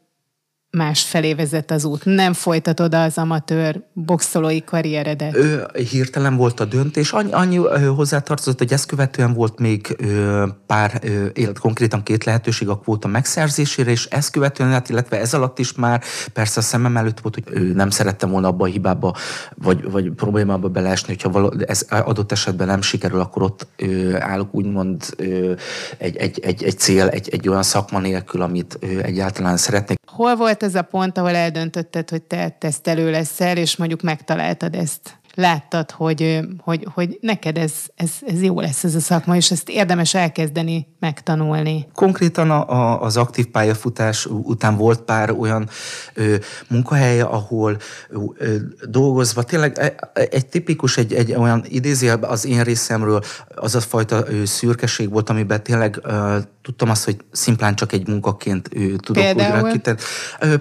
felé 0.93 1.33
vezet 1.33 1.71
az 1.71 1.85
út. 1.85 2.05
Nem 2.05 2.33
folytatod 2.33 2.93
az 2.93 3.17
amatőr 3.17 3.81
boxolói 3.93 4.63
karrieredet. 4.63 5.35
Ö, 5.35 5.61
hirtelen 5.91 6.35
volt 6.35 6.59
a 6.59 6.65
döntés. 6.65 7.11
Annyi, 7.11 7.31
annyi 7.31 7.57
ö, 7.57 7.85
hozzátartozott, 7.85 8.57
hogy 8.57 8.73
ezt 8.73 8.85
követően 8.85 9.33
volt 9.33 9.59
még 9.59 9.95
ö, 9.97 10.45
pár, 10.65 10.99
ö, 11.03 11.25
élet, 11.33 11.59
konkrétan 11.59 12.03
két 12.03 12.23
lehetőség 12.23 12.69
a 12.69 12.79
kvóta 12.79 13.07
megszerzésére, 13.07 13.91
és 13.91 14.05
ezt 14.05 14.31
követően, 14.31 14.71
hát, 14.71 14.89
illetve 14.89 15.19
ez 15.19 15.33
alatt 15.33 15.59
is 15.59 15.73
már 15.73 16.03
persze 16.33 16.59
a 16.59 16.63
szemem 16.63 16.97
előtt 16.97 17.19
volt, 17.19 17.33
hogy 17.33 17.43
ö, 17.47 17.59
nem 17.59 17.89
szerettem 17.89 18.29
volna 18.29 18.47
abba 18.47 18.63
a 18.63 18.67
hibába, 18.67 19.15
vagy, 19.55 19.91
vagy 19.91 20.11
problémába 20.11 20.67
beleesni, 20.67 21.07
hogyha 21.07 21.29
való, 21.29 21.53
ez 21.67 21.85
adott 21.89 22.31
esetben 22.31 22.67
nem 22.67 22.81
sikerül, 22.81 23.19
akkor 23.19 23.41
ott 23.41 23.67
ö, 23.75 24.15
állok 24.19 24.55
úgymond 24.55 25.03
ö, 25.17 25.53
egy, 25.97 26.15
egy, 26.17 26.39
egy, 26.39 26.63
egy 26.63 26.79
cél, 26.79 27.07
egy, 27.07 27.29
egy 27.29 27.49
olyan 27.49 27.63
szakma 27.63 27.99
nélkül, 27.99 28.41
amit 28.41 28.77
ö, 28.79 28.99
egyáltalán 28.99 29.57
szeretnék. 29.57 29.97
Hol 30.11 30.35
volt 30.35 30.58
ez 30.63 30.75
a 30.75 30.81
pont, 30.81 31.17
ahol 31.17 31.35
eldöntötted, 31.35 32.09
hogy 32.09 32.21
te 32.21 32.49
tesztelő 32.49 33.11
leszel, 33.11 33.57
és 33.57 33.75
mondjuk 33.75 34.01
megtaláltad 34.01 34.75
ezt? 34.75 35.19
láttad, 35.39 35.91
hogy, 35.91 36.39
hogy, 36.63 36.87
hogy 36.93 37.17
neked 37.21 37.57
ez, 37.57 37.73
ez, 37.95 38.11
ez 38.27 38.41
jó 38.41 38.59
lesz 38.59 38.83
ez 38.83 38.95
a 38.95 38.99
szakma, 38.99 39.35
és 39.35 39.51
ezt 39.51 39.69
érdemes 39.69 40.13
elkezdeni 40.13 40.87
megtanulni? 40.99 41.87
Konkrétan 41.93 42.51
a, 42.51 42.69
a, 42.69 43.01
az 43.01 43.17
aktív 43.17 43.45
pályafutás 43.45 44.25
után 44.25 44.77
volt 44.77 45.01
pár 45.01 45.31
olyan 45.31 45.69
ö, 46.13 46.35
munkahely, 46.67 47.21
ahol 47.21 47.77
ö, 48.09 48.55
dolgozva, 48.89 49.43
tényleg 49.43 49.77
e, 49.77 49.95
e, 50.13 50.27
egy 50.31 50.47
tipikus, 50.47 50.97
egy, 50.97 51.13
egy 51.13 51.33
olyan 51.33 51.63
idézél 51.67 52.13
az 52.21 52.45
én 52.45 52.63
részemről 52.63 53.21
az 53.55 53.75
a 53.75 53.79
fajta 53.79 54.23
ö, 54.27 54.45
szürkeség 54.45 55.09
volt, 55.09 55.29
amiben 55.29 55.63
tényleg 55.63 55.99
ö, 56.03 56.37
tudtam 56.69 56.89
azt, 56.89 57.05
hogy 57.05 57.17
szimplán 57.31 57.75
csak 57.75 57.91
egy 57.91 58.07
munkaként 58.07 58.69
ő, 58.71 58.95
tudok 58.95 59.23
Például? 59.23 59.57
úgy 59.57 59.63
rakítani. 59.63 59.97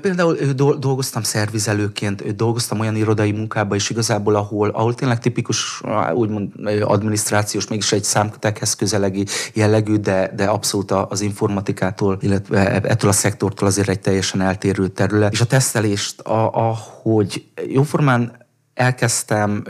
Például 0.00 0.36
ő, 0.40 0.52
dolgoztam 0.78 1.22
szervizelőként, 1.22 2.24
ő, 2.24 2.30
dolgoztam 2.30 2.80
olyan 2.80 2.96
irodai 2.96 3.32
munkába 3.32 3.74
is 3.74 3.90
igazából, 3.90 4.34
ahol, 4.34 4.68
ahol 4.68 4.94
tényleg 4.94 5.18
tipikus, 5.18 5.80
úgymond 6.14 6.52
adminisztrációs, 6.82 7.68
mégis 7.68 7.92
egy 7.92 8.04
számtekhez 8.04 8.74
közelegi 8.74 9.26
jellegű, 9.52 9.96
de, 9.96 10.32
de 10.36 10.44
abszolút 10.44 10.90
az 10.90 11.20
informatikától, 11.20 12.18
illetve 12.20 12.80
ettől 12.82 13.10
a 13.10 13.12
szektortól 13.12 13.68
azért 13.68 13.88
egy 13.88 14.00
teljesen 14.00 14.40
eltérő 14.40 14.88
terület. 14.88 15.32
És 15.32 15.40
a 15.40 15.46
tesztelést, 15.46 16.20
ahogy 16.20 17.44
jóformán 17.66 18.46
elkezdtem, 18.78 19.64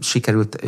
sikerült 0.00 0.62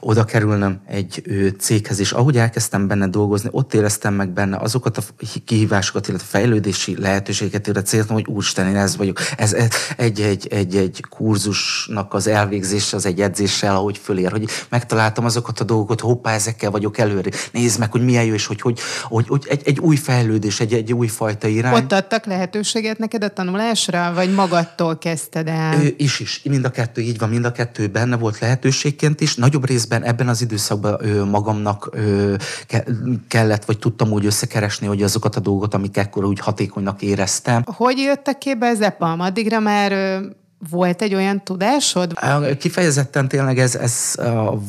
oda 0.00 0.24
kerülnöm 0.24 0.80
egy 0.86 1.22
céghez, 1.58 1.98
és 1.98 2.12
ahogy 2.12 2.36
elkezdtem 2.36 2.86
benne 2.86 3.08
dolgozni, 3.08 3.48
ott 3.52 3.74
éreztem 3.74 4.14
meg 4.14 4.28
benne 4.28 4.56
azokat 4.56 4.96
a 4.96 5.02
kihívásokat, 5.44 6.08
illetve 6.08 6.26
fejlődési 6.26 7.00
lehetőségeket, 7.00 7.66
illetve 7.66 7.88
céltam, 7.88 8.14
hogy 8.14 8.26
úristen, 8.26 8.66
én 8.66 8.76
ez 8.76 8.96
vagyok. 8.96 9.20
Ez, 9.36 9.52
ez 9.52 9.68
egy, 9.96 10.20
egy, 10.20 10.46
egy, 10.50 10.76
egy 10.76 11.04
kurzusnak 11.08 12.14
az 12.14 12.26
elvégzése, 12.26 12.96
az 12.96 13.06
egy 13.06 13.20
edzéssel, 13.20 13.76
ahogy 13.76 13.98
fölér, 13.98 14.30
hogy 14.30 14.48
megtaláltam 14.68 15.24
azokat 15.24 15.60
a 15.60 15.64
dolgokat, 15.64 16.00
hoppá, 16.00 16.32
ezekkel 16.32 16.70
vagyok 16.70 16.98
előre. 16.98 17.30
Nézd 17.52 17.78
meg, 17.78 17.90
hogy 17.90 18.04
milyen 18.04 18.24
jó, 18.24 18.34
és 18.34 18.46
hogy, 18.46 18.60
hogy, 18.60 18.80
hogy, 19.02 19.28
hogy 19.28 19.46
egy, 19.48 19.62
egy 19.64 19.78
új 19.78 19.96
fejlődés, 19.96 20.60
egy, 20.60 20.72
egy 20.72 20.92
új 20.92 21.06
fajta 21.06 21.48
irány. 21.48 21.74
Ott 21.74 21.92
adtak 21.92 22.24
lehetőséget 22.24 22.98
neked 22.98 23.24
a 23.24 23.28
tanulásra, 23.28 24.12
vagy 24.14 24.34
magadtól 24.34 24.98
kezdted 24.98 25.48
el? 25.48 25.80
Ö, 25.80 25.86
is, 25.96 26.20
is. 26.20 26.40
Mind 26.44 26.63
mind 26.64 26.76
a 26.76 26.82
kettő 26.82 27.00
így 27.00 27.18
van, 27.18 27.28
mind 27.28 27.44
a 27.44 27.52
kettő 27.52 27.86
benne 27.86 28.16
volt 28.16 28.38
lehetőségként 28.38 29.20
is. 29.20 29.34
Nagyobb 29.34 29.66
részben 29.66 30.02
ebben 30.02 30.28
az 30.28 30.40
időszakban 30.40 30.96
ö, 31.00 31.24
magamnak 31.24 31.88
ö, 31.92 32.34
ke- 32.66 32.88
kellett, 33.28 33.64
vagy 33.64 33.78
tudtam 33.78 34.10
úgy 34.10 34.26
összekeresni, 34.26 34.86
hogy 34.86 35.02
azokat 35.02 35.36
a 35.36 35.40
dolgokat, 35.40 35.74
amik 35.74 35.96
ekkor 35.96 36.24
úgy 36.24 36.38
hatékonynak 36.38 37.02
éreztem. 37.02 37.62
Hogy 37.66 37.98
jöttek 37.98 38.38
képbe 38.38 38.66
ez 38.66 38.80
EPAM? 38.80 39.20
Addigra 39.20 39.60
már 39.60 39.92
ö, 39.92 40.26
volt 40.70 41.02
egy 41.02 41.14
olyan 41.14 41.44
tudásod? 41.44 42.12
Kifejezetten 42.58 43.28
tényleg 43.28 43.58
ez, 43.58 43.74
ez 43.74 44.14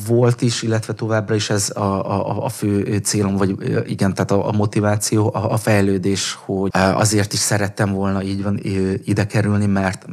volt 0.06 0.42
is, 0.42 0.62
illetve 0.62 0.92
továbbra 0.92 1.34
is 1.34 1.50
ez 1.50 1.70
a, 1.74 1.80
a, 1.80 2.44
a 2.44 2.48
fő 2.48 3.00
célom, 3.02 3.36
vagy 3.36 3.54
igen, 3.86 4.14
tehát 4.14 4.30
a, 4.30 4.48
a 4.48 4.52
motiváció, 4.52 5.30
a, 5.34 5.52
a 5.52 5.56
fejlődés, 5.56 6.38
hogy 6.44 6.70
azért 6.72 7.32
is 7.32 7.38
szerettem 7.38 7.92
volna 7.92 8.22
így 8.22 8.42
van 8.42 8.60
ide 9.04 9.26
kerülni, 9.26 9.66
mert 9.66 10.06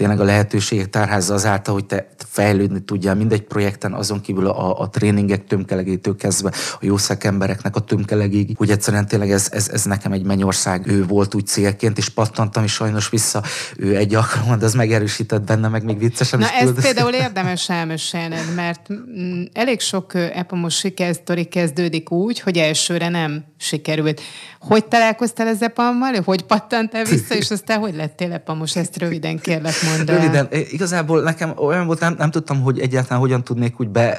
tényleg 0.00 0.20
a 0.20 0.24
lehetőségek 0.24 0.90
tárházza 0.90 1.34
azáltal, 1.34 1.74
hogy 1.74 1.84
te 1.84 2.08
fejlődni 2.16 2.80
tudjál 2.80 3.14
mindegy 3.14 3.42
projekten, 3.42 3.92
azon 3.92 4.20
kívül 4.20 4.46
a, 4.46 4.80
a 4.80 4.88
tréningek 4.88 5.46
tömkelegétől 5.46 6.16
kezdve 6.16 6.52
a 6.72 6.78
jó 6.80 6.96
szakembereknek 6.96 7.76
a 7.76 7.80
tömkelegéig, 7.80 8.56
hogy 8.56 8.70
egyszerűen 8.70 9.06
tényleg 9.06 9.30
ez, 9.30 9.48
ez, 9.52 9.68
ez 9.68 9.84
nekem 9.84 10.12
egy 10.12 10.22
mennyország 10.22 10.86
ő 10.86 11.06
volt 11.06 11.34
úgy 11.34 11.46
célként, 11.46 11.98
és 11.98 12.08
pattantam 12.08 12.64
is 12.64 12.72
sajnos 12.72 13.08
vissza 13.08 13.42
ő 13.76 13.96
egy 13.96 14.14
alkalommal, 14.14 14.56
de 14.56 14.64
az 14.64 14.74
megerősített 14.74 15.42
benne, 15.42 15.68
meg 15.68 15.84
még 15.84 15.98
viccesen 15.98 16.38
Na 16.38 16.44
is 16.44 16.52
ezt 16.52 16.66
tudod. 16.66 16.82
például 16.82 17.12
érdemes 17.12 17.68
elmesélned, 17.68 18.54
mert 18.54 18.88
mm, 18.92 19.42
elég 19.52 19.80
sok 19.80 20.14
epamos 20.14 20.74
sikersztori 20.74 21.44
kezdődik 21.44 22.10
úgy, 22.10 22.40
hogy 22.40 22.56
elsőre 22.56 23.08
nem 23.08 23.44
sikerült. 23.58 24.20
Hogy 24.60 24.84
találkoztál 24.84 25.46
az 25.46 25.62
epammal? 25.62 26.22
Hogy 26.24 26.42
pattantál 26.42 27.04
vissza, 27.04 27.34
és 27.34 27.50
aztán 27.50 27.78
hogy 27.78 27.94
lettél 27.94 28.32
epamos? 28.32 28.76
Ezt 28.76 28.98
röviden 28.98 29.38
kérlek 29.38 29.74
mondd 29.96 30.06
Röviden, 30.06 30.48
igazából 30.50 31.22
nekem 31.22 31.52
olyan 31.56 31.86
volt, 31.86 32.00
nem, 32.00 32.14
nem 32.18 32.30
tudtam, 32.30 32.60
hogy 32.60 32.80
egyáltalán 32.80 33.20
hogyan 33.20 33.44
tudnék 33.44 33.80
úgy 33.80 33.88
be 33.88 34.18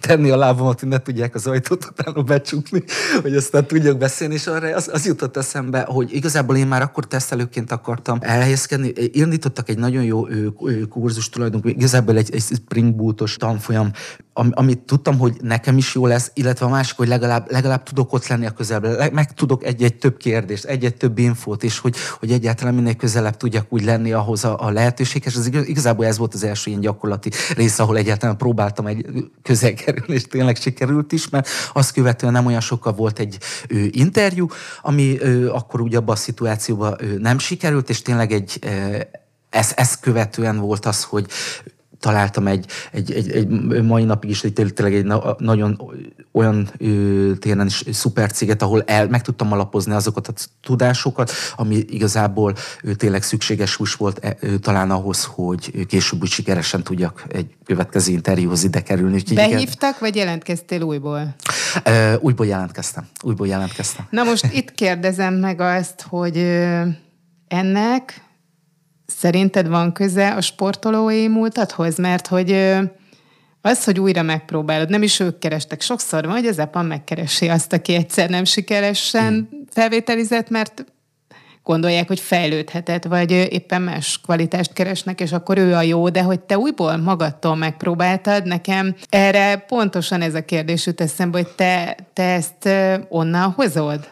tenni 0.00 0.30
a 0.30 0.36
lábamat, 0.36 0.80
hogy 0.80 0.88
ne 0.88 0.98
tudják 0.98 1.34
az 1.34 1.46
ajtót 1.46 1.84
utána 1.84 2.22
becsukni, 2.22 2.84
hogy 3.22 3.36
aztán 3.36 3.66
tudjak 3.66 3.98
beszélni, 3.98 4.34
és 4.34 4.46
arra 4.46 4.76
az, 4.76 4.88
az 4.92 5.06
jutott 5.06 5.36
eszembe, 5.36 5.80
hogy 5.88 6.14
igazából 6.14 6.56
én 6.56 6.66
már 6.66 6.82
akkor 6.82 7.06
tesztelőként 7.06 7.72
akartam 7.72 8.18
elhelyezkedni. 8.20 8.92
Indítottak 9.12 9.68
egy 9.68 9.78
nagyon 9.78 10.04
jó 10.04 10.26
kurzus 10.88 11.28
tulajdonképpen, 11.28 11.78
igazából 11.78 12.16
egy, 12.16 12.34
egy 12.34 12.42
Spring 12.42 12.94
Bootos 12.94 13.36
tanfolyam, 13.36 13.90
am, 14.32 14.50
amit 14.54 14.78
tudtam, 14.78 15.18
hogy 15.18 15.36
nekem 15.40 15.76
is 15.76 15.94
jó 15.94 16.06
lesz, 16.06 16.30
illetve 16.34 16.66
a 16.66 16.68
másik, 16.68 16.96
hogy 16.96 17.08
legalább, 17.08 17.50
legalább 17.50 17.82
tudok 17.82 18.12
ott 18.12 18.26
lenni 18.26 18.46
a 18.46 18.50
közelben, 18.50 19.12
meg 19.12 19.34
tudok 19.34 19.64
egy-egy 19.64 19.94
több 19.94 20.16
kérdést, 20.16 20.64
egy-egy 20.64 20.96
több 20.96 21.18
infót, 21.18 21.62
és 21.62 21.78
hogy, 21.78 21.96
hogy 22.18 22.30
egyáltalán 22.30 22.74
minél 22.74 22.94
közelebb 22.94 23.36
tudjak 23.36 23.66
úgy 23.68 23.84
lenni 23.84 24.12
ahhoz 24.12 24.44
a, 24.44 24.64
a 24.66 24.70
lehetőséghez. 24.70 25.36
Ez 25.36 25.46
igazából 25.46 26.06
ez 26.06 26.18
volt 26.18 26.34
az 26.34 26.44
első 26.44 26.70
ilyen 26.70 26.82
gyakorlati 26.82 27.30
rész, 27.56 27.78
ahol 27.78 27.96
egyáltalán 27.96 28.36
próbáltam 28.36 28.86
egy 28.86 29.06
közel 29.52 29.74
kerülni, 29.74 30.14
és 30.14 30.22
tényleg 30.22 30.56
sikerült 30.56 31.12
is, 31.12 31.28
mert 31.28 31.48
azt 31.72 31.92
követően 31.92 32.32
nem 32.32 32.46
olyan 32.46 32.60
sokkal 32.60 32.92
volt 32.92 33.18
egy 33.18 33.38
ő, 33.68 33.88
interjú, 33.90 34.46
ami 34.82 35.22
ő, 35.22 35.50
akkor 35.50 35.80
ugye 35.80 35.96
abban 35.96 36.14
a 36.14 36.18
szituációban 36.18 36.96
ő, 37.00 37.18
nem 37.18 37.38
sikerült, 37.38 37.88
és 37.88 38.02
tényleg 38.02 38.32
egy 38.32 38.58
ezt, 39.50 39.78
ezt 39.78 40.00
követően 40.00 40.58
volt 40.58 40.86
az, 40.86 41.04
hogy 41.04 41.26
találtam 42.02 42.46
egy, 42.46 42.66
egy, 42.92 43.12
egy, 43.12 43.30
egy 43.30 43.48
mai 43.82 44.04
napig 44.04 44.30
is 44.30 44.44
egy, 44.44 44.52
tényleg 44.52 44.94
egy 44.94 45.04
na, 45.04 45.36
nagyon 45.38 45.80
olyan 46.32 46.70
téren 47.40 47.66
is 47.66 47.84
szuper 47.92 48.30
céget, 48.30 48.62
ahol 48.62 48.82
el, 48.86 49.08
meg 49.08 49.22
tudtam 49.22 49.52
alapozni 49.52 49.92
azokat 49.92 50.28
a 50.28 50.32
tudásokat, 50.62 51.30
ami 51.56 51.76
igazából 51.88 52.54
ő, 52.82 52.94
tényleg 52.94 53.22
szükséges 53.22 53.76
hús 53.76 53.94
volt 53.94 54.18
e, 54.24 54.36
talán 54.60 54.90
ahhoz, 54.90 55.24
hogy 55.24 55.86
később 55.86 56.22
úgy 56.22 56.28
sikeresen 56.28 56.82
tudjak 56.82 57.24
egy 57.28 57.54
következő 57.64 58.12
interjúhoz 58.12 58.64
ide 58.64 58.82
kerülni. 58.82 59.14
Úgyhogy 59.14 59.36
Behívtak, 59.36 59.88
igen. 59.88 60.00
vagy 60.00 60.16
jelentkeztél 60.16 60.82
újból? 60.82 61.34
Uh, 61.86 62.14
újból 62.20 62.46
jelentkeztem. 62.46 63.06
Újból 63.22 63.46
jelentkeztem. 63.46 64.06
Na 64.10 64.22
most 64.22 64.52
itt 64.52 64.74
kérdezem 64.74 65.34
meg 65.34 65.60
azt, 65.60 66.06
hogy 66.08 66.36
ennek 67.48 68.22
Szerinted 69.18 69.68
van 69.68 69.92
köze 69.92 70.28
a 70.28 70.40
sportolói 70.40 71.28
múltadhoz? 71.28 71.98
Mert 71.98 72.26
hogy 72.26 72.52
az, 73.60 73.84
hogy 73.84 74.00
újra 74.00 74.22
megpróbálod, 74.22 74.90
nem 74.90 75.02
is 75.02 75.20
ők 75.20 75.38
kerestek. 75.38 75.80
Sokszor 75.80 76.24
van, 76.24 76.32
hogy 76.32 76.46
az 76.46 76.58
EPA 76.58 76.82
megkeresi 76.82 77.48
azt, 77.48 77.72
aki 77.72 77.94
egyszer 77.94 78.30
nem 78.30 78.44
sikeresen 78.44 79.48
felvételizett, 79.70 80.50
mert 80.50 80.84
gondolják, 81.62 82.08
hogy 82.08 82.20
fejlődhetett, 82.20 83.04
vagy 83.04 83.30
éppen 83.30 83.82
más 83.82 84.20
kvalitást 84.20 84.72
keresnek, 84.72 85.20
és 85.20 85.32
akkor 85.32 85.58
ő 85.58 85.74
a 85.74 85.82
jó, 85.82 86.08
de 86.08 86.22
hogy 86.22 86.40
te 86.40 86.58
újból 86.58 86.96
magadtól 86.96 87.56
megpróbáltad, 87.56 88.46
nekem 88.46 88.94
erre 89.08 89.56
pontosan 89.56 90.20
ez 90.20 90.34
a 90.34 90.44
kérdés 90.44 90.86
jut 90.86 91.00
eszembe, 91.00 91.38
hogy 91.38 91.48
te, 91.48 91.96
te 92.12 92.22
ezt 92.22 92.68
onnan 93.08 93.50
hozod? 93.50 94.08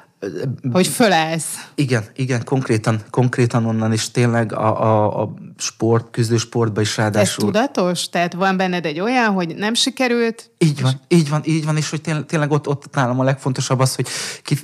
Hogy 0.72 0.86
fölállsz. 0.86 1.68
Igen, 1.74 2.04
igen, 2.14 2.44
konkrétan, 2.44 3.00
konkrétan 3.10 3.66
onnan 3.66 3.92
is 3.92 4.10
tényleg 4.10 4.52
a, 4.52 4.82
a, 4.82 5.22
a 5.22 5.34
sport, 5.56 6.10
küzdősportban 6.10 6.82
is 6.82 6.96
ráadásul. 6.96 7.44
Ez 7.44 7.52
tudatos? 7.52 8.08
Tehát 8.08 8.34
van 8.34 8.56
benned 8.56 8.86
egy 8.86 9.00
olyan, 9.00 9.32
hogy 9.32 9.54
nem 9.56 9.74
sikerült? 9.74 10.50
Így 10.58 10.80
van, 10.82 11.00
és... 11.08 11.18
így 11.18 11.28
van, 11.28 11.42
így 11.44 11.64
van, 11.64 11.76
és 11.76 11.90
hogy 11.90 12.00
tényleg, 12.00 12.26
tényleg 12.26 12.50
ott, 12.50 12.68
ott 12.68 12.94
nálam 12.94 13.20
a 13.20 13.24
legfontosabb 13.24 13.78
az, 13.78 13.94
hogy 13.94 14.06
ki, 14.42 14.54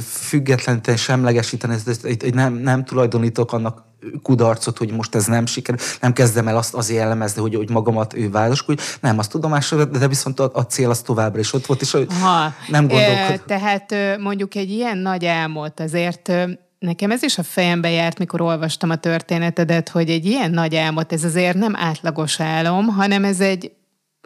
függetlenül 0.00 0.96
semlegesíteni, 0.96 1.76
hogy 2.02 2.34
nem, 2.34 2.54
nem 2.54 2.84
tulajdonítok 2.84 3.52
annak 3.52 3.84
kudarcot, 4.22 4.78
hogy 4.78 4.92
most 4.92 5.14
ez 5.14 5.26
nem 5.26 5.46
sikerül, 5.46 5.80
nem 6.00 6.12
kezdem 6.12 6.48
el 6.48 6.56
azt 6.56 6.74
azért 6.74 6.98
jellemezni, 6.98 7.40
hogy, 7.40 7.54
hogy 7.54 7.70
magamat 7.70 8.14
ő 8.14 8.30
vádaskodj, 8.30 8.82
nem, 9.00 9.18
azt 9.18 9.30
tudomásra, 9.30 9.84
de 9.84 10.08
viszont 10.08 10.40
a, 10.40 10.50
a 10.54 10.62
cél 10.62 10.90
az 10.90 11.00
továbbra 11.00 11.40
is 11.40 11.52
ott 11.52 11.66
volt, 11.66 11.80
és 11.80 11.94
Aha. 11.94 12.54
nem 12.68 12.88
gondolok. 12.88 13.16
E, 13.16 13.40
tehát 13.46 13.94
mondjuk 14.18 14.54
egy 14.54 14.70
ilyen 14.70 14.98
nagy 14.98 15.26
álmot 15.26 15.80
azért 15.80 16.32
nekem 16.78 17.10
ez 17.10 17.22
is 17.22 17.38
a 17.38 17.42
fejembe 17.42 17.90
járt, 17.90 18.18
mikor 18.18 18.40
olvastam 18.40 18.90
a 18.90 18.96
történetedet, 18.96 19.88
hogy 19.88 20.10
egy 20.10 20.26
ilyen 20.26 20.50
nagy 20.50 20.76
álmot, 20.76 21.12
ez 21.12 21.24
azért 21.24 21.56
nem 21.56 21.76
átlagos 21.76 22.40
álom, 22.40 22.86
hanem 22.86 23.24
ez 23.24 23.40
egy 23.40 23.72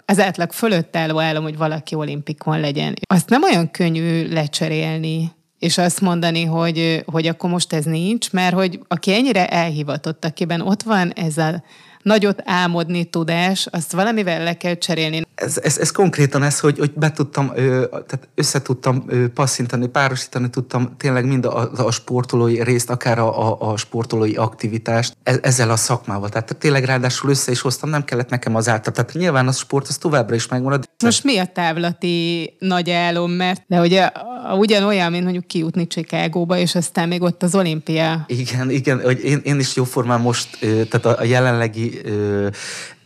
az 0.04 0.20
átlag 0.20 0.52
fölött 0.52 0.96
álló 0.96 1.20
álom, 1.20 1.42
hogy 1.42 1.56
valaki 1.56 1.94
olimpikon 1.94 2.60
legyen. 2.60 2.94
Azt 3.14 3.28
nem 3.28 3.42
olyan 3.42 3.70
könnyű 3.70 4.32
lecserélni, 4.32 5.32
és 5.60 5.78
azt 5.78 6.00
mondani, 6.00 6.44
hogy, 6.44 7.02
hogy 7.06 7.26
akkor 7.26 7.50
most 7.50 7.72
ez 7.72 7.84
nincs, 7.84 8.32
mert 8.32 8.54
hogy 8.54 8.80
aki 8.88 9.12
ennyire 9.12 9.48
elhivatott, 9.48 10.24
akiben 10.24 10.60
ott 10.60 10.82
van 10.82 11.12
ez 11.12 11.38
a 11.38 11.62
nagyot 12.02 12.42
álmodni 12.44 13.04
tudás, 13.04 13.66
azt 13.70 13.92
valamivel 13.92 14.42
le 14.42 14.56
kell 14.56 14.74
cserélni. 14.74 15.26
Ez, 15.34 15.58
ez, 15.62 15.78
ez 15.78 15.90
konkrétan 15.90 16.42
ez, 16.42 16.60
hogy, 16.60 16.78
hogy 16.78 16.92
be 16.94 17.12
tudtam, 17.12 17.52
ö, 17.54 17.84
tehát 17.88 18.28
össze 18.34 18.62
tudtam 18.62 19.04
ö, 19.06 19.28
passzintani, 19.28 19.86
párosítani 19.86 20.50
tudtam 20.50 20.94
tényleg 20.96 21.24
mind 21.24 21.44
a, 21.44 21.70
a 21.76 21.90
sportolói 21.90 22.62
részt, 22.62 22.90
akár 22.90 23.18
a, 23.18 23.50
a, 23.50 23.70
a 23.70 23.76
sportolói 23.76 24.34
aktivitást 24.34 25.16
e, 25.22 25.38
ezzel 25.42 25.70
a 25.70 25.76
szakmával. 25.76 26.28
Tehát 26.28 26.56
tényleg 26.58 26.84
ráadásul 26.84 27.30
össze 27.30 27.50
is 27.50 27.60
hoztam, 27.60 27.90
nem 27.90 28.04
kellett 28.04 28.30
nekem 28.30 28.54
az 28.54 28.68
által. 28.68 28.92
Tehát 28.92 29.12
nyilván 29.12 29.48
a 29.48 29.52
sport 29.52 29.88
az 29.88 29.98
továbbra 29.98 30.34
is 30.34 30.48
megmarad. 30.48 30.88
Most 31.04 31.24
mi 31.24 31.38
a 31.38 31.46
távlati 31.46 32.52
nagy 32.58 32.90
álom, 32.90 33.30
mert 33.30 33.62
de 33.66 33.80
ugye 33.80 34.10
ugyanolyan, 34.58 35.10
mint 35.10 35.22
mondjuk 35.22 35.46
kijutni 35.46 35.86
Csikágóba, 35.86 36.56
és 36.56 36.74
aztán 36.74 37.08
még 37.08 37.22
ott 37.22 37.42
az 37.42 37.54
olimpia. 37.54 38.24
Igen, 38.26 38.70
igen, 38.70 39.00
hogy 39.02 39.24
én, 39.24 39.40
én 39.42 39.58
is 39.58 39.76
jóformán 39.76 40.20
most, 40.20 40.58
tehát 40.60 41.06
a, 41.06 41.16
a 41.18 41.24
jelenlegi 41.24 41.89
Uh. 41.98 42.50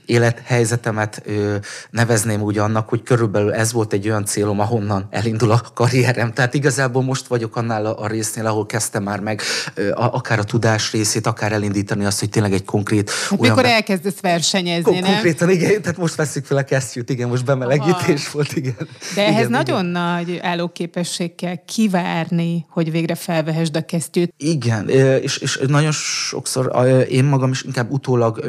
Élethelyzetemet 0.06 1.23
ö, 1.25 1.56
nevezném 1.90 2.42
úgy 2.42 2.58
annak, 2.58 2.88
hogy 2.88 3.02
körülbelül 3.02 3.52
ez 3.52 3.73
volt 3.73 3.92
egy 3.92 4.08
olyan 4.08 4.25
célom, 4.25 4.61
ahonnan 4.61 5.06
elindul 5.11 5.50
a 5.50 5.62
karrierem. 5.75 6.32
Tehát 6.32 6.54
igazából 6.54 7.02
most 7.02 7.26
vagyok 7.26 7.56
annál 7.56 7.87
a, 7.87 8.02
a 8.02 8.06
résznél, 8.06 8.46
ahol 8.46 8.66
kezdtem 8.66 9.02
már 9.02 9.20
meg 9.20 9.40
ö, 9.75 9.90
a, 9.90 10.14
akár 10.14 10.38
a 10.38 10.44
tudás 10.44 10.92
részét, 10.92 11.26
akár 11.26 11.52
elindítani 11.52 12.04
azt, 12.04 12.20
hogy 12.20 12.28
tényleg 12.28 12.52
egy 12.52 12.64
konkrét... 12.64 13.11
Hát 13.11 13.40
olyan 13.40 13.54
mikor 13.54 13.70
elkezdesz 13.70 14.20
versenyezni, 14.20 14.82
kon- 14.82 15.00
nem? 15.00 15.12
Konkrétan, 15.12 15.50
igen, 15.50 15.82
tehát 15.82 15.99
most 15.99 16.14
veszik 16.14 16.44
fel 16.44 16.56
a 16.56 16.62
kesztyűt, 16.62 17.11
igen, 17.11 17.28
most 17.28 17.44
bemelegítés 17.44 18.23
Aha. 18.25 18.30
volt, 18.32 18.52
igen. 18.52 18.88
De 19.14 19.23
ehhez 19.23 19.38
igen, 19.38 19.50
nagyon 19.50 19.88
igen. 19.88 20.02
nagy 20.02 20.38
állóképesség 20.42 21.34
kell 21.34 21.56
kivárni, 21.64 22.66
hogy 22.68 22.90
végre 22.90 23.14
felvehesd 23.14 23.76
a 23.76 23.84
kesztyűt. 23.84 24.34
Igen, 24.37 24.88
és, 24.88 25.37
és 25.37 25.61
nagyon 25.66 25.92
sokszor 25.92 26.73
én 27.11 27.25
magam 27.25 27.50
is 27.50 27.62
inkább 27.62 27.90
utólag 27.90 28.44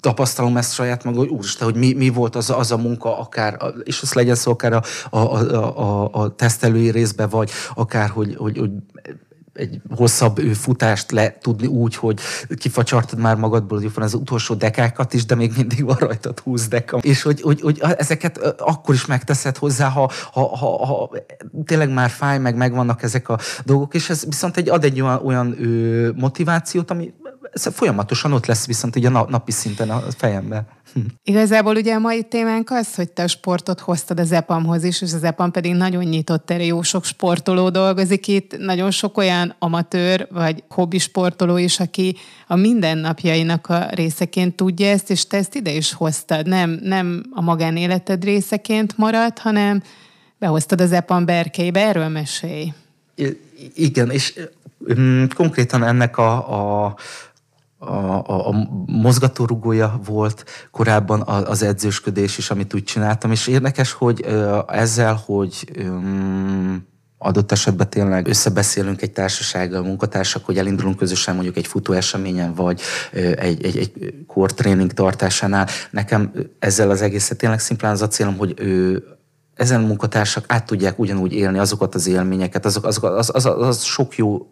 tapasztalom 0.00 0.55
ezt 0.56 0.72
saját 0.72 1.04
maga, 1.04 1.18
hogy 1.18 1.28
úristen, 1.28 1.66
hogy 1.66 1.76
mi, 1.76 1.92
mi 1.92 2.08
volt 2.08 2.36
az, 2.36 2.50
az 2.50 2.72
a 2.72 2.76
munka, 2.76 3.18
akár, 3.18 3.56
és 3.84 4.02
az 4.02 4.12
legyen 4.12 4.34
szó 4.34 4.50
akár 4.50 4.72
a, 4.72 4.82
a, 5.10 5.18
a, 5.18 5.78
a, 5.78 6.08
a 6.12 6.34
tesztelői 6.34 6.90
részbe, 6.90 7.26
vagy 7.26 7.50
akár, 7.74 8.08
hogy, 8.08 8.34
hogy, 8.38 8.58
hogy 8.58 8.70
egy 9.56 9.80
hosszabb 9.96 10.38
futást 10.38 11.10
le 11.10 11.38
tudni 11.40 11.66
úgy, 11.66 11.94
hogy 11.94 12.20
kifacsartad 12.56 13.18
már 13.18 13.36
magadból, 13.36 13.78
hogy 13.78 13.94
van 13.94 14.04
az 14.04 14.14
utolsó 14.14 14.54
dekákat 14.54 15.14
is, 15.14 15.24
de 15.24 15.34
még 15.34 15.52
mindig 15.56 15.84
van 15.84 15.96
rajtad 15.96 16.38
20 16.38 16.68
deka. 16.68 16.98
És 16.98 17.22
hogy, 17.22 17.40
hogy, 17.40 17.60
hogy 17.60 17.80
ezeket 17.96 18.38
akkor 18.58 18.94
is 18.94 19.06
megteszed 19.06 19.56
hozzá, 19.56 19.88
ha, 19.88 20.10
ha, 20.32 20.56
ha, 20.56 20.86
ha 20.86 21.10
tényleg 21.64 21.92
már 21.92 22.10
fáj, 22.10 22.38
meg 22.38 22.56
megvannak 22.56 23.02
ezek 23.02 23.28
a 23.28 23.38
dolgok, 23.64 23.94
és 23.94 24.10
ez 24.10 24.24
viszont 24.24 24.56
egy, 24.56 24.68
ad 24.68 24.84
egy 24.84 25.00
olyan, 25.00 25.20
olyan 25.24 25.56
ö, 25.60 26.10
motivációt, 26.14 26.90
ami 26.90 27.12
ez 27.56 27.74
folyamatosan 27.74 28.32
ott 28.32 28.46
lesz 28.46 28.66
viszont 28.66 28.96
a 28.96 29.26
napi 29.28 29.52
szinten 29.52 29.90
a 29.90 30.02
fejemben. 30.16 30.66
Hm. 30.92 31.00
Igazából 31.24 31.76
ugye 31.76 31.94
a 31.94 31.98
mai 31.98 32.22
témánk 32.22 32.70
az, 32.70 32.94
hogy 32.94 33.10
te 33.10 33.22
a 33.22 33.26
sportot 33.26 33.80
hoztad 33.80 34.20
az 34.20 34.32
EPAM-hoz 34.32 34.84
is, 34.84 35.02
és 35.02 35.12
az 35.12 35.24
EPAM 35.24 35.50
pedig 35.50 35.74
nagyon 35.74 36.04
nyitott 36.04 36.50
erre, 36.50 36.64
jó 36.64 36.82
sok 36.82 37.04
sportoló 37.04 37.68
dolgozik 37.70 38.28
itt, 38.28 38.58
nagyon 38.58 38.90
sok 38.90 39.18
olyan 39.18 39.54
amatőr 39.58 40.28
vagy 40.30 40.62
hobbi 40.68 40.98
sportoló 40.98 41.56
is, 41.56 41.80
aki 41.80 42.16
a 42.46 42.56
mindennapjainak 42.56 43.66
a 43.66 43.88
részeként 43.90 44.54
tudja 44.56 44.86
ezt, 44.86 45.10
és 45.10 45.26
te 45.26 45.36
ezt 45.36 45.54
ide 45.54 45.70
is 45.70 45.92
hoztad. 45.92 46.46
Nem, 46.46 46.78
nem 46.82 47.22
a 47.30 47.40
magánéleted 47.40 48.24
részeként 48.24 48.96
maradt, 48.96 49.38
hanem 49.38 49.82
behoztad 50.38 50.80
az 50.80 50.92
EPAM 50.92 51.24
berkeibe, 51.24 51.86
erről 51.86 52.08
mesélj. 52.08 52.72
Igen, 53.74 54.10
és 54.10 54.34
um, 54.78 55.28
konkrétan 55.34 55.84
ennek 55.84 56.18
a, 56.18 56.84
a 56.86 56.96
a, 57.78 57.94
a, 57.94 58.48
a 58.48 58.68
mozgatórugója 58.86 60.00
volt 60.04 60.44
korábban 60.70 61.22
az 61.22 61.62
edzősködés 61.62 62.38
is, 62.38 62.50
amit 62.50 62.74
úgy 62.74 62.84
csináltam, 62.84 63.30
és 63.30 63.46
érdekes, 63.46 63.92
hogy 63.92 64.26
ezzel, 64.66 65.22
hogy 65.26 65.72
adott 67.18 67.52
esetben 67.52 67.90
tényleg 67.90 68.26
összebeszélünk 68.28 69.02
egy 69.02 69.12
társasággal, 69.12 69.82
munkatársak, 69.82 70.44
hogy 70.44 70.58
elindulunk 70.58 70.96
közösen 70.96 71.34
mondjuk 71.34 71.56
egy 71.56 71.66
futóeseményen, 71.66 72.54
vagy 72.54 72.80
egy, 73.12 73.64
egy, 73.64 73.76
egy 73.76 74.14
core 74.26 74.52
training 74.52 74.92
tartásánál. 74.92 75.66
Nekem 75.90 76.32
ezzel 76.58 76.90
az 76.90 77.02
egészet 77.02 77.38
tényleg 77.38 77.60
szimplán 77.60 77.92
az 77.92 78.02
a 78.02 78.08
célom, 78.08 78.36
hogy 78.36 78.54
ő, 78.56 79.04
ezen 79.54 79.80
munkatársak 79.80 80.44
át 80.48 80.66
tudják 80.66 80.98
ugyanúgy 80.98 81.32
élni 81.32 81.58
azokat 81.58 81.94
az 81.94 82.06
élményeket, 82.06 82.64
azok, 82.64 82.84
azok, 82.84 83.04
az, 83.04 83.30
az, 83.34 83.46
az, 83.46 83.66
az 83.66 83.82
sok 83.82 84.16
jó 84.16 84.46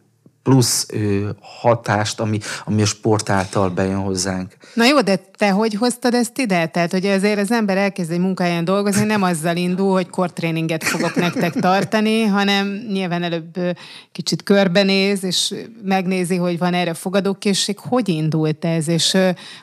plusz 0.45 0.87
ö, 0.93 1.29
hatást, 1.41 2.21
ami, 2.21 2.39
ami 2.65 2.83
a 2.83 2.87
sport 2.87 3.31
által 3.31 3.69
bejön 3.69 3.99
hozzánk. 3.99 4.57
Na 4.75 4.85
jó, 4.85 5.01
de 5.01 5.17
te 5.37 5.51
hogy 5.51 5.75
hoztad 5.75 6.15
ezt 6.15 6.39
ide? 6.39 6.67
Tehát, 6.67 6.91
hogy 6.91 7.07
azért 7.07 7.39
az 7.39 7.53
ember 7.53 7.77
elkezd 7.77 8.11
egy 8.11 8.19
munkáján 8.19 8.65
dolgozni, 8.65 9.05
nem 9.05 9.23
azzal 9.23 9.57
indul, 9.57 9.93
hogy 9.93 10.09
kortréninget 10.09 10.85
fogok 10.85 11.15
nektek 11.15 11.53
tartani, 11.53 12.25
hanem 12.25 12.85
nyilván 12.93 13.23
előbb 13.23 13.59
kicsit 14.13 14.43
körbenéz, 14.43 15.25
és 15.25 15.55
megnézi, 15.85 16.37
hogy 16.37 16.59
van 16.59 16.75
erre 16.75 16.95
fogadókészség. 16.95 17.79
Hogy 17.79 18.09
indult 18.09 18.65
ez, 18.65 18.89
és 18.89 19.17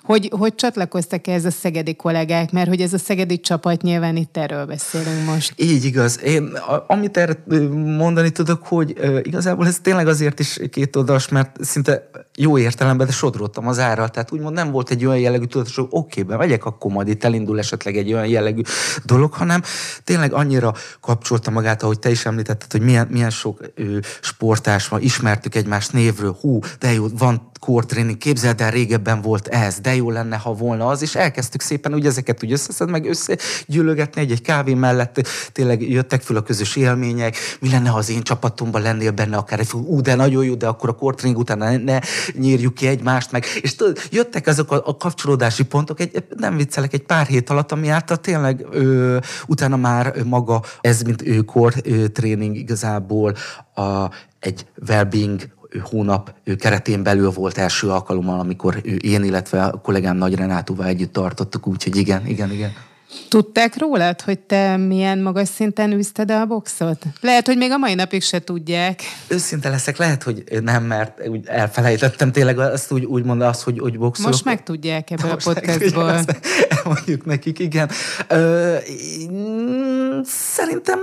hogy, 0.04 0.32
hogy 0.38 0.56
csatlakoztak 0.56 1.28
ez 1.28 1.46
a 1.46 1.52
szegedi 1.52 1.96
kollégák? 1.96 2.52
Mert 2.52 2.67
hogy 2.67 2.82
ez 2.82 2.94
a 2.94 2.98
szegedi 2.98 3.39
csapat, 3.39 3.82
nyilván 3.82 4.15
itt 4.15 4.38
erről 4.38 4.65
beszélünk 4.65 5.26
most. 5.26 5.54
Így 5.56 5.86
igaz. 5.86 6.24
Én, 6.24 6.58
amit 6.88 7.17
erre 7.17 7.44
mondani 7.74 8.30
tudok, 8.30 8.67
hogy 8.67 8.96
igazából 9.24 9.67
ez 9.67 9.80
tényleg 9.82 10.08
azért 10.08 10.39
is 10.39 10.58
két 10.71 10.95
oldalas, 10.95 11.29
mert 11.29 11.63
szinte 11.63 12.10
jó 12.36 12.57
értelemben, 12.57 13.07
de 13.07 13.13
sodródtam 13.13 13.67
az 13.67 13.79
árral. 13.79 14.10
Tehát 14.10 14.31
úgymond 14.31 14.55
nem 14.55 14.71
volt 14.71 14.89
egy 14.89 15.05
olyan 15.05 15.19
jellegű 15.19 15.45
tudatos, 15.45 15.75
hogy 15.75 15.88
oké, 15.89 16.21
okay, 16.21 16.38
megyek, 16.38 16.65
akkor 16.65 16.91
majd 16.91 17.07
itt 17.07 17.23
elindul 17.23 17.60
esetleg 17.60 17.97
egy 17.97 18.13
olyan 18.13 18.27
jellegű 18.27 18.62
dolog, 19.05 19.34
hanem 19.34 19.62
tényleg 20.03 20.34
annyira 20.34 20.73
kapcsolta 21.01 21.51
magát, 21.51 21.84
ahogy 21.84 21.99
te 21.99 22.10
is 22.10 22.25
említetted, 22.25 22.71
hogy 22.71 22.81
milyen, 22.81 23.07
milyen 23.10 23.29
sok 23.29 23.60
ö, 23.75 23.97
sportás 24.21 24.88
van, 24.88 25.01
ismertük 25.01 25.55
egymást 25.55 25.93
névről, 25.93 26.38
hú, 26.41 26.60
de 26.79 26.93
jó, 26.93 27.07
van 27.17 27.51
core 27.65 27.86
training, 27.86 28.17
képzeld 28.17 28.62
el, 28.62 28.71
régebben 28.71 29.21
volt 29.21 29.47
ez, 29.47 29.80
de 29.80 29.95
jó 29.95 30.10
lenne, 30.10 30.38
ha 30.38 30.54
volna 30.54 30.88
az, 30.88 31.02
és 31.02 31.15
elkezdtük 31.15 31.62
szépen 31.62 31.93
úgy 31.93 32.06
ezeket 32.06 32.43
úgy 32.43 32.52
összeszed, 32.52 32.89
meg 32.89 33.06
összegyűlögetni 33.06 34.21
egy-egy 34.21 34.41
kávé 34.41 34.74
mellett, 34.74 35.28
tényleg 35.52 35.89
jöttek 35.89 36.21
föl 36.21 36.38
a 36.38 36.41
közös 36.41 36.76
élmények, 36.76 37.36
mi 37.60 37.69
lenne, 37.69 37.89
ha 37.89 37.97
az 37.97 38.10
én 38.10 38.21
csapatomban 38.21 38.82
lennél 38.82 39.12
benne, 39.12 39.38
akár 39.38 39.60
egy, 39.60 39.74
ú, 39.74 40.02
de 40.02 40.15
nagyon 40.15 40.45
jó, 40.45 40.54
de 40.54 40.67
akkor 40.67 40.89
a 40.89 40.95
core 40.95 41.15
training 41.15 41.41
után 41.41 41.58
ne, 41.58 41.78
ne 41.78 42.00
nyírjuk 42.34 42.74
ki 42.74 42.88
egymást, 42.88 43.32
meg, 43.32 43.45
és 43.62 43.76
tudod, 43.76 44.00
jöttek 44.12 44.47
azok 44.47 44.71
a, 44.71 44.82
a 44.86 44.97
kapcsolódási 44.97 45.63
pontok, 45.63 46.00
egy, 46.00 46.24
nem 46.38 46.58
viccelek, 46.58 46.93
egy 46.93 47.04
pár 47.04 47.26
hét 47.26 47.50
alatt, 47.50 47.71
ami 47.71 47.88
által 47.88 48.17
tényleg 48.17 48.65
ö, 48.71 49.17
utána 49.47 49.76
már 49.76 50.24
maga 50.24 50.63
ez, 50.82 51.02
mint 51.02 51.21
ő 51.21 51.41
core 51.41 51.82
training 52.08 52.56
igazából 52.56 53.36
a, 53.76 54.10
egy 54.39 54.65
well-being 54.88 55.60
hónap 55.79 56.34
keretén 56.57 57.03
belül 57.03 57.31
volt 57.31 57.57
első 57.57 57.89
alkalommal, 57.89 58.39
amikor 58.39 58.81
én, 59.01 59.23
illetve 59.23 59.63
a 59.63 59.81
kollégám 59.81 60.17
Nagy 60.17 60.36
Renátóval 60.36 60.86
együtt 60.86 61.13
tartottuk, 61.13 61.67
úgyhogy 61.67 61.95
igen, 61.95 62.27
igen, 62.27 62.51
igen. 62.51 62.73
Tudták 63.29 63.77
rólad, 63.77 64.21
hogy 64.21 64.39
te 64.39 64.77
milyen 64.77 65.19
magas 65.19 65.47
szinten 65.47 65.91
űzted 65.91 66.31
a 66.31 66.45
boxot? 66.45 67.05
Lehet, 67.21 67.45
hogy 67.45 67.57
még 67.57 67.71
a 67.71 67.77
mai 67.77 67.93
napig 67.93 68.21
se 68.21 68.39
tudják. 68.39 69.01
Őszinte 69.27 69.69
leszek, 69.69 69.97
lehet, 69.97 70.23
hogy 70.23 70.43
nem, 70.63 70.84
mert 70.84 71.27
úgy 71.27 71.47
elfelejtettem 71.47 72.31
tényleg 72.31 72.60
azt 72.60 72.91
úgy, 72.91 73.05
úgy 73.05 73.23
mondani, 73.23 73.49
azt, 73.49 73.62
hogy, 73.62 73.79
hogy 73.79 73.97
boxolok. 73.97 74.31
Most 74.31 74.45
megtudják 74.45 75.12
ebből 75.12 75.31
Most 75.31 75.47
a 75.47 75.53
podcastból. 75.53 76.19
Mondjuk 76.84 77.25
nekik, 77.25 77.60
igen. 77.60 77.89
Ö, 78.27 78.75
szerintem 80.23 80.99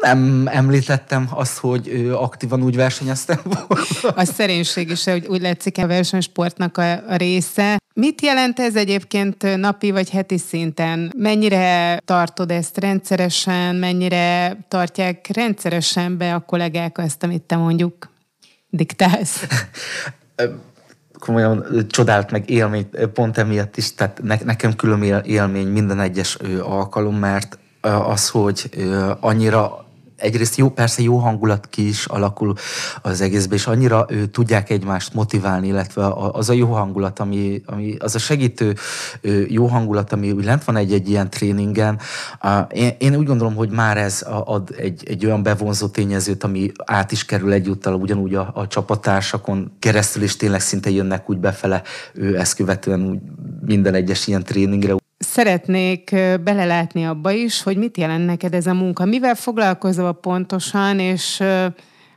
nem 0.00 0.48
említettem 0.50 1.28
azt, 1.30 1.58
hogy 1.58 2.10
aktívan 2.12 2.62
úgy 2.62 2.76
versenyeztem 2.76 3.40
volna. 3.44 3.84
A 4.16 4.24
szerénység 4.24 4.90
is, 4.90 5.04
hogy 5.04 5.26
úgy 5.26 5.40
látszik 5.40 5.78
a 5.78 5.86
versenysportnak 5.86 6.78
a, 6.78 6.92
a 6.92 7.16
része. 7.16 7.76
Mit 7.94 8.22
jelent 8.22 8.60
ez 8.60 8.76
egyébként 8.76 9.56
napi 9.56 9.90
vagy 9.90 10.10
heti 10.10 10.38
szinten? 10.38 11.12
Mennyire 11.16 11.98
tartod 12.04 12.50
ezt 12.50 12.78
rendszeresen, 12.78 13.76
mennyire 13.76 14.56
tartják 14.68 15.26
rendszeresen 15.34 16.16
be 16.16 16.34
a 16.34 16.40
kollégák 16.40 16.98
azt, 16.98 17.22
amit 17.22 17.42
te 17.42 17.56
mondjuk 17.56 18.10
diktálsz? 18.70 19.46
komolyan 21.24 21.86
csodált 21.88 22.30
meg 22.30 22.50
élmény 22.50 22.88
pont 23.14 23.38
emiatt 23.38 23.76
is, 23.76 23.94
tehát 23.94 24.20
ne, 24.22 24.36
nekem 24.44 24.76
külön 24.76 25.22
élmény 25.24 25.68
minden 25.68 26.00
egyes 26.00 26.34
alkalom, 26.62 27.16
mert 27.16 27.58
az, 27.80 28.28
hogy 28.28 28.70
annyira 29.20 29.83
egyrészt 30.24 30.56
jó, 30.56 30.70
persze 30.70 31.02
jó 31.02 31.16
hangulat 31.16 31.66
ki 31.70 31.88
is 31.88 32.06
alakul 32.06 32.54
az 33.02 33.20
egészben, 33.20 33.58
és 33.58 33.66
annyira 33.66 34.06
ő, 34.08 34.26
tudják 34.26 34.70
egymást 34.70 35.14
motiválni, 35.14 35.66
illetve 35.66 36.12
az 36.32 36.50
a 36.50 36.52
jó 36.52 36.72
hangulat, 36.72 37.18
ami, 37.18 37.62
ami 37.66 37.96
az 37.98 38.14
a 38.14 38.18
segítő 38.18 38.74
jó 39.48 39.66
hangulat, 39.66 40.12
ami 40.12 40.30
úgy 40.30 40.44
lent 40.44 40.64
van 40.64 40.76
egy-egy 40.76 41.08
ilyen 41.08 41.30
tréningen. 41.30 41.98
Én, 42.70 42.96
én 42.98 43.16
úgy 43.16 43.26
gondolom, 43.26 43.54
hogy 43.54 43.70
már 43.70 43.96
ez 43.96 44.26
ad 44.44 44.74
egy, 44.78 45.02
egy 45.08 45.26
olyan 45.26 45.42
bevonzó 45.42 45.86
tényezőt, 45.86 46.44
ami 46.44 46.72
át 46.84 47.12
is 47.12 47.24
kerül 47.24 47.52
egyúttal 47.52 47.94
ugyanúgy 47.94 48.34
a, 48.34 48.50
a 48.54 48.66
csapattársakon 48.66 49.72
keresztül, 49.78 50.22
és 50.22 50.36
tényleg 50.36 50.60
szinte 50.60 50.90
jönnek 50.90 51.30
úgy 51.30 51.38
befele 51.38 51.82
ő 52.14 52.38
ezt 52.38 52.54
követően 52.54 53.02
úgy 53.06 53.18
minden 53.60 53.94
egyes 53.94 54.26
ilyen 54.26 54.42
tréningre. 54.42 55.03
Szeretnék 55.18 56.14
belelátni 56.44 57.04
abba 57.04 57.30
is, 57.30 57.62
hogy 57.62 57.76
mit 57.76 57.96
jelent 57.96 58.26
neked 58.26 58.54
ez 58.54 58.66
a 58.66 58.74
munka. 58.74 59.04
Mivel 59.04 59.34
foglalkozol 59.34 60.12
pontosan, 60.12 60.98
és 60.98 61.42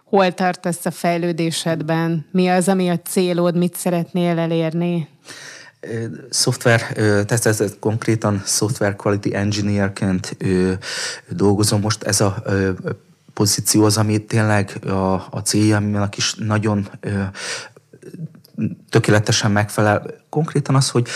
hol 0.04 0.34
tartasz 0.34 0.86
a 0.86 0.92
fejlődésedben? 0.92 2.26
Mi 2.32 2.48
az, 2.48 2.68
ami 2.68 2.90
a 2.90 3.00
célod, 3.00 3.58
mit 3.58 3.76
szeretnél 3.76 4.40
elérni? 4.40 5.08
Szoftver, 6.30 6.82
tehát 6.92 7.46
ez, 7.46 7.76
konkrétan 7.80 8.42
software 8.46 8.96
quality 8.96 9.34
engineerként 9.34 10.38
dolgozom 11.30 11.82
most. 11.82 12.04
Ez 12.04 12.22
a 12.22 12.44
pozíció 13.34 13.84
az, 13.84 13.98
ami 13.98 14.26
tényleg 14.26 14.80
a, 14.86 15.14
a 15.14 15.42
célja, 15.44 15.78
aminek 15.78 16.18
is 16.18 16.34
nagyon 16.34 16.90
tökéletesen 18.90 19.52
megfelel. 19.52 20.06
Konkrétan 20.30 20.76
az, 20.76 20.90
hogy 20.90 21.08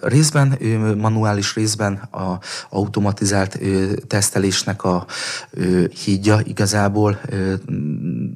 részben, 0.00 0.58
manuális 0.98 1.54
részben 1.54 1.94
a 1.94 2.38
automatizált 2.70 3.58
tesztelésnek 4.06 4.84
a 4.84 5.06
hídja 6.04 6.40
igazából 6.44 7.20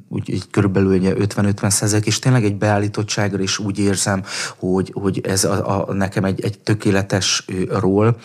úgy, 0.09 0.31
úgy 0.31 0.49
körülbelül 0.51 0.99
50-50 1.01 1.69
százalék, 1.69 2.05
és 2.05 2.19
tényleg 2.19 2.43
egy 2.43 2.55
beállítottságra 2.55 3.41
is 3.41 3.59
úgy 3.59 3.79
érzem, 3.79 4.23
hogy, 4.57 4.91
hogy 4.93 5.21
ez 5.23 5.43
a, 5.43 5.87
a, 5.87 5.93
nekem 5.93 6.23
egy, 6.23 6.43
egy 6.43 6.59
tökéletes 6.59 7.45
ról. 7.69 8.17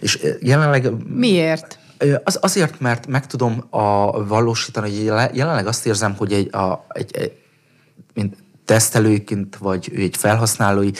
És 0.00 0.26
jelenleg... 0.40 0.92
Miért? 1.06 1.78
Az, 2.24 2.38
azért, 2.40 2.80
mert 2.80 3.06
meg 3.06 3.26
tudom 3.26 3.66
a 3.70 4.24
valósítani, 4.24 4.88
hogy 4.88 5.36
jelenleg 5.36 5.66
azt 5.66 5.86
érzem, 5.86 6.14
hogy 6.16 6.32
egy, 6.32 6.54
a, 6.54 6.86
egy, 6.88 7.16
egy 7.16 7.32
mint 8.14 8.36
tesztelőként, 8.68 9.56
vagy 9.56 9.92
egy 9.96 10.16
felhasználói 10.16 10.90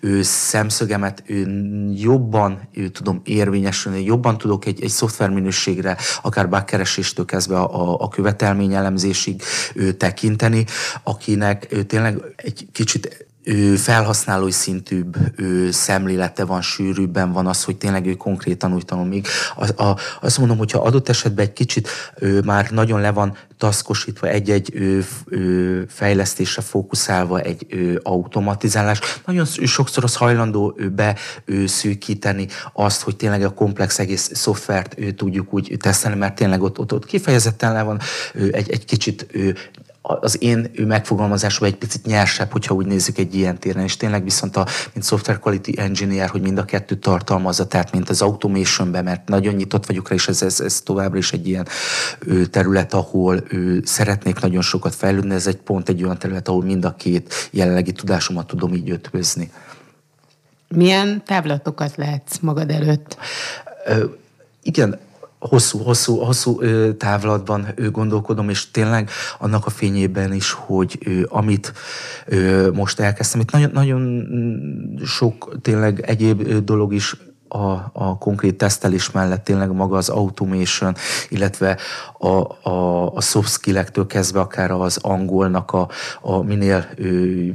ő 0.00 0.22
szemszögemet 0.22 1.22
ő 1.26 1.46
jobban 1.94 2.68
ő 2.72 2.88
tudom 2.88 3.20
érvényesülni, 3.24 4.04
jobban 4.04 4.38
tudok 4.38 4.64
egy, 4.64 4.82
egy 4.82 4.88
szoftverminőségre, 4.88 5.96
akár 6.22 6.48
bugkereséstől 6.48 7.24
kezdve 7.24 7.58
a, 7.58 7.90
a, 7.90 7.96
a 8.00 8.08
követelményelemzésig 8.08 9.42
ő 9.74 9.92
tekinteni, 9.92 10.64
akinek 11.02 11.66
ő 11.70 11.82
tényleg 11.82 12.20
egy 12.36 12.66
kicsit 12.72 13.27
felhasználói 13.76 14.50
szintűbb 14.50 15.16
szemlélete 15.70 16.44
van, 16.44 16.62
sűrűbben 16.62 17.32
van 17.32 17.46
az, 17.46 17.64
hogy 17.64 17.76
tényleg 17.76 18.06
ő 18.06 18.14
konkrétan 18.14 18.74
úgy 18.74 18.84
tanul. 18.84 19.04
Még 19.04 19.26
a, 19.56 19.82
a, 19.82 19.96
azt 20.20 20.38
mondom, 20.38 20.58
hogyha 20.58 20.82
adott 20.82 21.08
esetben 21.08 21.44
egy 21.44 21.52
kicsit 21.52 21.88
már 22.44 22.70
nagyon 22.70 23.00
le 23.00 23.10
van 23.10 23.36
taszkosítva 23.58 24.28
egy-egy 24.28 24.72
fejlesztésre 25.88 26.62
fókuszálva 26.62 27.40
egy 27.40 27.66
automatizálás, 28.02 29.00
nagyon 29.26 29.44
sokszor 29.44 30.04
az 30.04 30.16
hajlandó 30.16 30.78
be 30.92 31.16
szűkíteni 31.66 32.46
azt, 32.72 33.02
hogy 33.02 33.16
tényleg 33.16 33.42
a 33.42 33.54
komplex 33.54 33.98
egész 33.98 34.30
szoftvert 34.34 34.96
tudjuk 35.16 35.54
úgy 35.54 35.76
tesztelni, 35.80 36.18
mert 36.18 36.34
tényleg 36.34 36.62
ott, 36.62 36.78
ott, 36.78 36.92
ott 36.92 37.06
kifejezetten 37.06 37.72
le 37.72 37.82
van 37.82 38.00
egy, 38.50 38.70
egy 38.70 38.84
kicsit 38.84 39.26
az 40.20 40.42
én 40.42 40.70
ő 40.72 40.86
megfogalmazásom 40.86 41.66
egy 41.66 41.76
picit 41.76 42.06
nyersebb, 42.06 42.52
hogyha 42.52 42.74
úgy 42.74 42.86
nézzük 42.86 43.18
egy 43.18 43.34
ilyen 43.34 43.58
téren, 43.58 43.82
és 43.82 43.96
tényleg 43.96 44.24
viszont 44.24 44.56
a, 44.56 44.66
mint 44.92 45.06
Software 45.06 45.38
Quality 45.38 45.70
Engineer, 45.76 46.28
hogy 46.28 46.40
mind 46.40 46.58
a 46.58 46.64
kettő 46.64 46.94
tartalmazza, 46.94 47.66
tehát 47.66 47.92
mint 47.92 48.08
az 48.08 48.22
automationben, 48.22 49.04
mert 49.04 49.28
nagyon 49.28 49.54
nyitott 49.54 49.86
vagyok 49.86 50.08
rá, 50.08 50.14
és 50.14 50.28
ez, 50.28 50.42
ez, 50.42 50.60
ez 50.60 50.80
továbbra 50.80 51.18
is 51.18 51.32
egy 51.32 51.48
ilyen 51.48 51.66
ő, 52.20 52.46
terület, 52.46 52.94
ahol 52.94 53.42
ő, 53.48 53.82
szeretnék 53.84 54.40
nagyon 54.40 54.62
sokat 54.62 54.94
fejlődni, 54.94 55.34
ez 55.34 55.46
egy 55.46 55.56
pont 55.56 55.88
egy 55.88 56.02
olyan 56.02 56.18
terület, 56.18 56.48
ahol 56.48 56.62
mind 56.62 56.84
a 56.84 56.94
két 56.94 57.34
jelenlegi 57.50 57.92
tudásomat 57.92 58.46
tudom 58.46 58.74
így 58.74 58.90
ötvözni. 58.90 59.50
Milyen 60.68 61.22
távlatokat 61.24 61.96
látsz 61.96 62.38
magad 62.38 62.70
előtt? 62.70 63.16
Ö, 63.86 64.04
igen, 64.62 64.98
hosszú, 65.38 65.78
hosszú, 65.78 66.16
hosszú 66.16 66.60
távlatban 66.96 67.66
gondolkodom, 67.92 68.48
és 68.48 68.70
tényleg 68.70 69.10
annak 69.38 69.66
a 69.66 69.70
fényében 69.70 70.32
is, 70.32 70.52
hogy 70.52 70.98
amit 71.28 71.72
most 72.72 73.00
elkezdtem, 73.00 73.40
itt 73.40 73.50
nagyon, 73.50 73.70
nagyon 73.72 74.26
sok 75.04 75.56
tényleg 75.62 76.00
egyéb 76.00 76.64
dolog 76.64 76.94
is 76.94 77.16
a, 77.48 77.90
a 77.92 78.18
konkrét 78.18 78.58
tesztelés 78.58 79.10
mellett 79.10 79.44
tényleg 79.44 79.72
maga 79.72 79.96
az 79.96 80.08
automation, 80.08 80.94
illetve 81.28 81.78
a, 82.18 82.68
a, 82.70 83.12
a 83.14 83.20
soft 83.20 83.52
skill-ektől 83.52 84.06
kezdve 84.06 84.40
akár 84.40 84.70
az 84.70 84.98
angolnak 85.02 85.72
a, 85.72 85.88
a 86.20 86.42
minél 86.42 86.86
ő, 86.96 87.52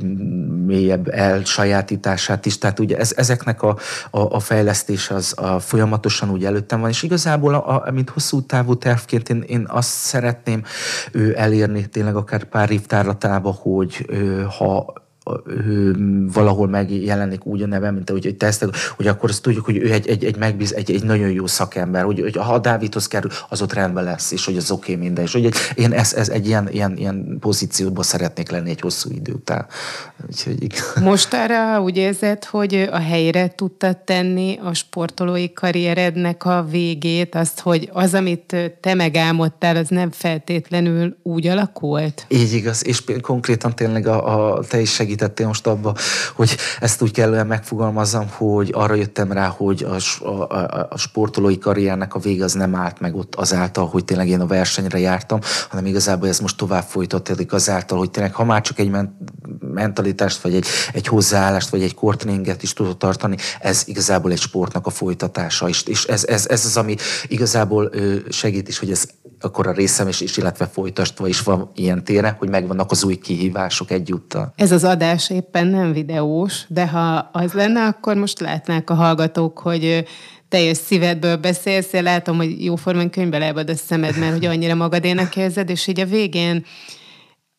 mélyebb 0.66 1.08
elsajátítását 1.08 2.46
is. 2.46 2.58
Tehát 2.58 2.80
ugye 2.80 2.98
ez, 2.98 3.14
ezeknek 3.16 3.62
a, 3.62 3.78
a, 4.12 4.20
a 4.20 4.40
fejlesztés 4.40 5.10
az 5.10 5.34
a 5.38 5.60
folyamatosan 5.60 6.30
úgy 6.30 6.46
előttem 6.46 6.80
van, 6.80 6.90
és 6.90 7.04
igazából, 7.04 7.54
a, 7.54 7.86
a, 7.88 7.92
mint 7.92 8.10
hosszú 8.10 8.42
távú 8.42 8.78
tervként 8.78 9.30
én, 9.30 9.42
én 9.48 9.66
azt 9.68 9.90
szeretném 9.90 10.64
ő, 11.12 11.38
elérni 11.38 11.86
tényleg 11.90 12.16
akár 12.16 12.44
pár 12.44 12.72
évtárlatába, 12.72 13.52
hogy 13.52 14.06
ő, 14.10 14.48
ha 14.58 15.03
valahol 16.34 16.68
megjelenik 16.68 17.46
úgy 17.46 17.62
a 17.62 17.68
neve, 17.68 17.92
mint 17.92 18.10
ahogy 18.10 18.28
egy 18.28 18.38
tesztek, 18.38 18.70
hogy 18.96 19.08
akkor 19.08 19.30
azt 19.30 19.42
tudjuk, 19.42 19.66
hogy 19.66 19.78
ő 19.78 19.92
egy, 19.92 20.08
egy, 20.08 20.26
egy 20.26 20.38
megbíz, 20.38 20.74
egy, 20.74 20.92
egy 20.92 21.04
nagyon 21.04 21.30
jó 21.30 21.48
szakember, 21.48 22.04
hogy, 22.04 22.20
hogy 22.20 22.36
ha 22.36 22.54
a 22.54 22.60
Dávidhoz 22.60 23.08
kerül, 23.08 23.32
az 23.50 23.62
ott 23.62 23.74
rendben 23.74 24.04
lesz, 24.04 24.32
és 24.32 24.46
hogy 24.46 24.58
az 24.58 24.72
oké 24.72 24.92
okay 24.92 25.04
minden, 25.04 25.24
és 25.24 25.32
hogy 25.32 25.46
egy, 25.46 25.56
én 25.76 25.94
ez, 25.94 26.14
ez 26.14 26.30
egy 26.30 26.48
ilyen, 26.48 26.70
ilyen, 26.72 26.98
ilyen 26.98 27.38
pozícióban 27.40 28.04
szeretnék 28.04 28.52
lenni 28.52 28.70
egy 28.70 28.82
hosszú 28.82 29.10
idő 29.12 29.32
után. 29.32 29.66
Úgyhogy, 30.28 30.68
Most 31.02 31.34
arra 31.34 31.82
úgy 31.82 31.98
érzed, 31.98 32.46
hogy 32.46 32.90
a 32.92 33.00
helyre 33.00 33.54
tudtad 33.56 33.98
tenni 33.98 34.60
a 34.64 34.74
sportolói 34.74 35.54
karrierednek 35.54 36.46
a 36.46 36.66
végét, 36.70 37.36
azt, 37.36 37.60
hogy 37.60 37.90
az, 37.94 38.14
amit 38.14 38.56
te 38.82 38.94
megálmodtál, 38.94 39.76
az 39.76 39.88
nem 39.88 40.12
feltétlenül 40.12 41.18
úgy 41.24 41.48
alakult? 41.48 42.26
Így 42.30 42.54
igaz, 42.54 42.88
és 42.88 43.04
konkrétan 43.22 43.76
tényleg 43.76 44.08
a, 44.08 44.54
a 44.56 44.64
te 44.64 44.80
is 44.80 44.94
segít 44.94 45.13
segítettél 45.14 45.48
most 45.48 45.68
abba, 45.68 45.96
hogy 46.36 46.58
ezt 46.80 47.02
úgy 47.02 47.12
kellően 47.12 47.48
megfogalmazzam, 47.48 48.30
hogy 48.30 48.70
arra 48.74 48.94
jöttem 48.94 49.32
rá, 49.32 49.48
hogy 49.48 49.84
a, 49.84 50.24
a, 50.54 50.88
a 50.90 50.98
sportolói 50.98 51.58
karriernek 51.58 52.16
a 52.16 52.20
vége 52.20 52.44
az 52.44 52.54
nem 52.54 52.76
állt 52.76 53.00
meg 53.00 53.16
ott 53.16 53.36
azáltal, 53.36 53.88
hogy 53.88 54.06
tényleg 54.06 54.28
én 54.28 54.40
a 54.40 54.46
versenyre 54.46 55.00
jártam, 55.00 55.40
hanem 55.70 55.86
igazából 55.86 56.28
ez 56.28 56.40
most 56.40 56.58
tovább 56.58 56.84
folytatódik 56.84 57.54
azáltal, 57.54 57.98
hogy 57.98 58.12
tényleg 58.12 58.34
ha 58.34 58.44
már 58.44 58.62
csak 58.62 58.80
egy 58.80 58.92
mentalitást, 59.60 60.42
vagy 60.42 60.56
egy, 60.56 60.66
egy 60.94 61.08
hozzáállást, 61.08 61.70
vagy 61.70 61.84
egy 61.84 61.96
kortréninget 61.96 62.64
is 62.64 62.74
tudod 62.74 62.98
tartani, 62.98 63.36
ez 63.60 63.84
igazából 63.86 64.32
egy 64.32 64.40
sportnak 64.40 64.86
a 64.86 64.90
folytatása, 64.90 65.70
és, 65.70 65.84
és 65.84 66.06
ez, 66.06 66.26
ez, 66.26 66.48
ez 66.48 66.66
az, 66.66 66.78
ami 66.78 66.96
igazából 67.28 67.92
segít 68.30 68.68
is, 68.68 68.80
hogy 68.80 68.92
ez 68.92 69.08
akkor 69.44 69.68
a 69.68 69.72
részem 69.72 70.08
is, 70.08 70.22
is 70.22 70.38
illetve 70.38 70.66
folytatva 70.66 71.28
is 71.28 71.42
van 71.42 71.72
ilyen 71.76 72.04
téren, 72.04 72.36
hogy 72.40 72.50
megvannak 72.50 72.92
az 72.92 73.04
új 73.04 73.16
kihívások 73.16 73.92
egyúttal. 73.92 74.54
Ez 74.56 74.72
az 74.72 74.84
adás 74.84 75.30
éppen 75.30 75.68
nem 75.68 75.94
videós, 75.94 76.66
de 76.68 76.88
ha 76.88 77.30
az 77.32 77.54
lenne, 77.54 77.86
akkor 77.86 78.16
most 78.16 78.40
látnák 78.40 78.90
a 78.90 78.94
hallgatók, 78.94 79.60
hogy 79.60 80.06
teljes 80.50 80.78
szívedből 80.78 81.38
beszélsz, 81.38 81.94
én 81.94 82.04
látom, 82.04 82.38
hogy 82.38 82.64
jóformán 82.64 83.10
könyvbe 83.10 83.38
leebad 83.38 83.70
a 83.70 83.76
szemed, 83.76 84.18
mert 84.18 84.34
hogy 84.34 84.46
annyira 84.46 84.76
magadénak 84.76 85.36
érzed, 85.36 85.70
és 85.70 85.88
így 85.88 86.00
a 86.00 86.06
végén 86.06 86.66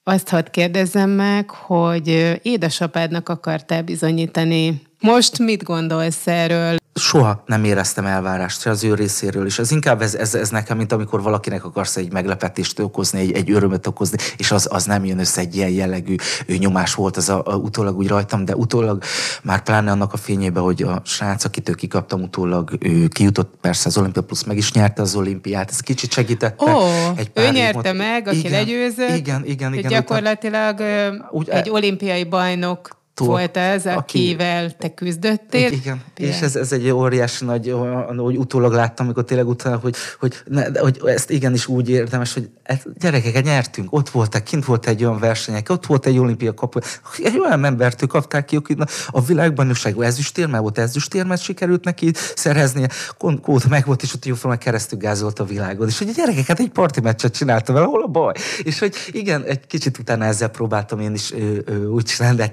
azt 0.06 0.28
hadd 0.28 0.50
kérdezzem 0.50 1.10
meg, 1.10 1.50
hogy 1.50 2.38
édesapádnak 2.42 3.28
akartál 3.28 3.82
bizonyítani. 3.82 4.82
Most 5.04 5.38
mit 5.38 5.62
gondolsz 5.62 6.26
erről? 6.26 6.76
soha 6.94 7.42
nem 7.46 7.64
éreztem 7.64 8.06
elvárást 8.06 8.60
se 8.60 8.70
az 8.70 8.84
ő 8.84 8.94
részéről, 8.94 9.46
és 9.46 9.58
ez 9.58 9.70
inkább 9.70 10.02
ez, 10.02 10.14
ez, 10.14 10.34
ez 10.34 10.48
nekem, 10.48 10.76
mint 10.76 10.92
amikor 10.92 11.22
valakinek 11.22 11.64
akarsz 11.64 11.96
egy 11.96 12.12
meglepetést 12.12 12.78
okozni, 12.78 13.20
egy, 13.20 13.32
egy 13.32 13.50
örömet 13.50 13.86
okozni, 13.86 14.18
és 14.36 14.50
az, 14.50 14.68
az 14.70 14.84
nem 14.84 15.04
jön 15.04 15.18
össze 15.18 15.40
egy 15.40 15.56
ilyen 15.56 15.70
jellegű 15.70 16.14
nyomás 16.46 16.94
volt 16.94 17.16
az 17.16 17.28
a, 17.28 17.42
a, 17.44 17.54
utólag 17.54 17.96
úgy 17.96 18.08
rajtam, 18.08 18.44
de 18.44 18.56
utólag 18.56 19.02
már 19.42 19.62
pláne 19.62 19.90
annak 19.90 20.12
a 20.12 20.16
fényében, 20.16 20.62
hogy 20.62 20.82
a 20.82 21.02
srác, 21.04 21.44
akitől 21.44 21.74
kikaptam 21.74 22.22
utólag, 22.22 22.70
ő 22.80 23.08
kijutott 23.08 23.54
persze 23.60 23.88
az 23.88 23.98
Olimpia 23.98 24.22
Plus, 24.22 24.44
meg 24.44 24.56
is 24.56 24.72
nyerte 24.72 25.02
az 25.02 25.14
olimpiát, 25.14 25.70
ez 25.70 25.80
kicsit 25.80 26.12
segítette. 26.12 26.74
Ó, 26.74 26.80
egy 27.16 27.30
pár 27.30 27.44
ő 27.44 27.50
nyerte 27.50 27.92
meg, 27.92 28.28
aki 28.28 28.38
igen, 28.38 28.50
legyőzött. 28.50 29.16
Igen, 29.16 29.44
igen, 29.44 29.74
igen. 29.74 29.90
Gyakorlatilag 29.90 30.82
úgy, 31.30 31.48
egy 31.48 31.70
olimpiai 31.70 32.24
bajnok 32.24 33.02
volt 33.16 33.56
ez, 33.56 33.86
akivel 33.86 34.64
aki, 34.64 34.74
te 34.78 34.94
küzdöttél. 34.94 35.72
Igen, 35.72 36.02
igen. 36.16 36.30
és 36.30 36.40
ez, 36.40 36.56
ez 36.56 36.72
egy 36.72 36.90
óriási 36.90 37.44
nagy, 37.44 37.74
hogy 38.16 38.36
utólag 38.36 38.72
láttam, 38.72 39.04
amikor 39.04 39.24
tényleg 39.24 39.48
utána, 39.48 39.76
hogy, 39.76 39.94
hogy, 40.18 40.34
ne, 40.44 40.78
hogy 40.78 41.00
ezt 41.04 41.30
igenis 41.30 41.66
úgy 41.66 41.90
érdemes, 41.90 42.32
hogy 42.32 42.50
gyerekeket 42.98 43.44
nyertünk, 43.44 43.92
ott 43.92 44.10
voltak, 44.10 44.44
kint 44.44 44.64
volt 44.64 44.86
egy 44.86 45.04
olyan 45.04 45.18
versenyek, 45.18 45.70
ott 45.70 45.86
volt 45.86 46.06
egy 46.06 46.18
olimpia 46.18 46.54
kapu, 46.54 46.78
egy 47.22 47.38
olyan 47.38 47.64
embertől 47.64 48.08
kapták 48.08 48.44
ki, 48.44 48.56
akik 48.56 48.78
a 49.08 49.20
világbajnokság 49.20 49.94
ezüstérmel 49.98 50.60
volt, 50.60 50.78
ezüstérmet 50.78 51.40
sikerült 51.40 51.84
neki 51.84 52.12
szereznie, 52.34 52.88
kóta 53.18 53.68
meg 53.68 53.86
volt, 53.86 54.02
és 54.02 54.14
ott 54.14 54.24
jóformán 54.24 54.58
keresztül 54.58 54.98
gázolt 54.98 55.38
a 55.38 55.44
világon. 55.44 55.88
És 55.88 55.98
hogy 55.98 56.08
a 56.08 56.12
gyerekeket 56.16 56.60
egy 56.60 56.70
parti 56.70 57.00
meccset 57.00 57.34
csináltam 57.34 57.74
vele, 57.74 57.86
hol 57.86 58.02
a 58.02 58.06
baj? 58.06 58.32
És 58.62 58.78
hogy 58.78 58.94
igen, 59.10 59.42
egy 59.42 59.66
kicsit 59.66 59.98
utána 59.98 60.24
ezzel 60.24 60.48
próbáltam 60.48 61.00
én 61.00 61.14
is 61.14 61.32
ö, 61.32 61.58
ö, 61.64 61.84
úgy 61.84 62.04
csinálni, 62.04 62.52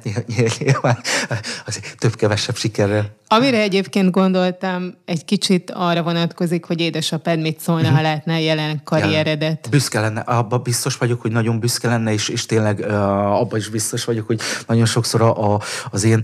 nyilván 0.59 0.97
több-kevesebb 1.97 2.55
sikerrel. 2.55 3.19
Amire 3.27 3.61
egyébként 3.61 4.11
gondoltam, 4.11 4.93
egy 5.05 5.25
kicsit 5.25 5.71
arra 5.71 6.03
vonatkozik, 6.03 6.65
hogy 6.65 6.79
édesapád 6.79 7.39
mit 7.39 7.59
szólna, 7.59 7.87
ha 7.87 7.93
mhm. 7.93 8.03
látná 8.03 8.37
jelen 8.37 8.81
karrieredet. 8.83 9.59
Ja, 9.63 9.69
büszke 9.69 9.99
lenne, 9.99 10.19
abban 10.19 10.61
biztos 10.63 10.97
vagyok, 10.97 11.21
hogy 11.21 11.31
nagyon 11.31 11.59
büszke 11.59 11.87
lenne, 11.87 12.13
és, 12.13 12.29
és 12.29 12.45
tényleg 12.45 12.79
uh, 12.79 13.39
abban 13.39 13.59
is 13.59 13.67
biztos 13.69 14.03
vagyok, 14.03 14.27
hogy 14.27 14.39
nagyon 14.67 14.85
sokszor 14.85 15.21
a, 15.21 15.53
a, 15.53 15.61
az 15.91 16.03
én 16.03 16.23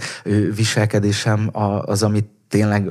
viselkedésem 0.55 1.49
az, 1.85 2.03
amit 2.03 2.36
tényleg 2.49 2.89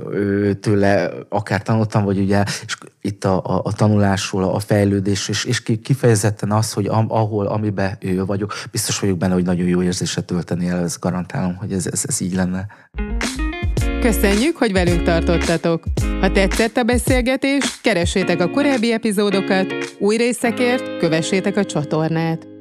tőle 0.61 1.11
akár 1.29 1.62
tanultam, 1.62 2.05
vagy 2.05 2.19
ugye, 2.19 2.42
és 2.66 2.77
itt 3.01 3.25
a, 3.25 3.42
a, 3.45 3.61
a 3.64 3.73
tanulásról, 3.73 4.45
a 4.45 4.59
fejlődés, 4.59 5.29
és, 5.29 5.45
és 5.45 5.62
kifejezetten 5.83 6.51
az, 6.51 6.73
hogy 6.73 6.87
am, 6.87 7.07
ahol, 7.09 7.47
amiben 7.47 7.97
ő 8.01 8.25
vagyok, 8.25 8.53
biztos 8.71 8.99
vagyok 8.99 9.19
benne, 9.19 9.35
hogy 9.35 9.45
nagyon 9.45 9.66
jó 9.66 9.83
érzése 9.83 10.21
tölteni 10.21 10.69
el, 10.69 10.83
ezt 10.83 11.01
garantálom, 11.01 11.57
hogy 11.57 11.73
ez, 11.73 11.87
ez, 11.87 12.05
ez 12.07 12.21
így 12.21 12.35
lenne. 12.35 12.66
Köszönjük, 14.01 14.57
hogy 14.57 14.73
velünk 14.73 15.03
tartottatok! 15.03 15.85
Ha 16.21 16.33
tetszett 16.33 16.77
a 16.77 16.83
beszélgetés, 16.83 17.81
keressétek 17.83 18.40
a 18.40 18.51
korábbi 18.51 18.92
epizódokat, 18.92 19.75
új 19.99 20.16
részekért 20.16 20.99
kövessétek 20.99 21.57
a 21.57 21.64
csatornát. 21.64 22.56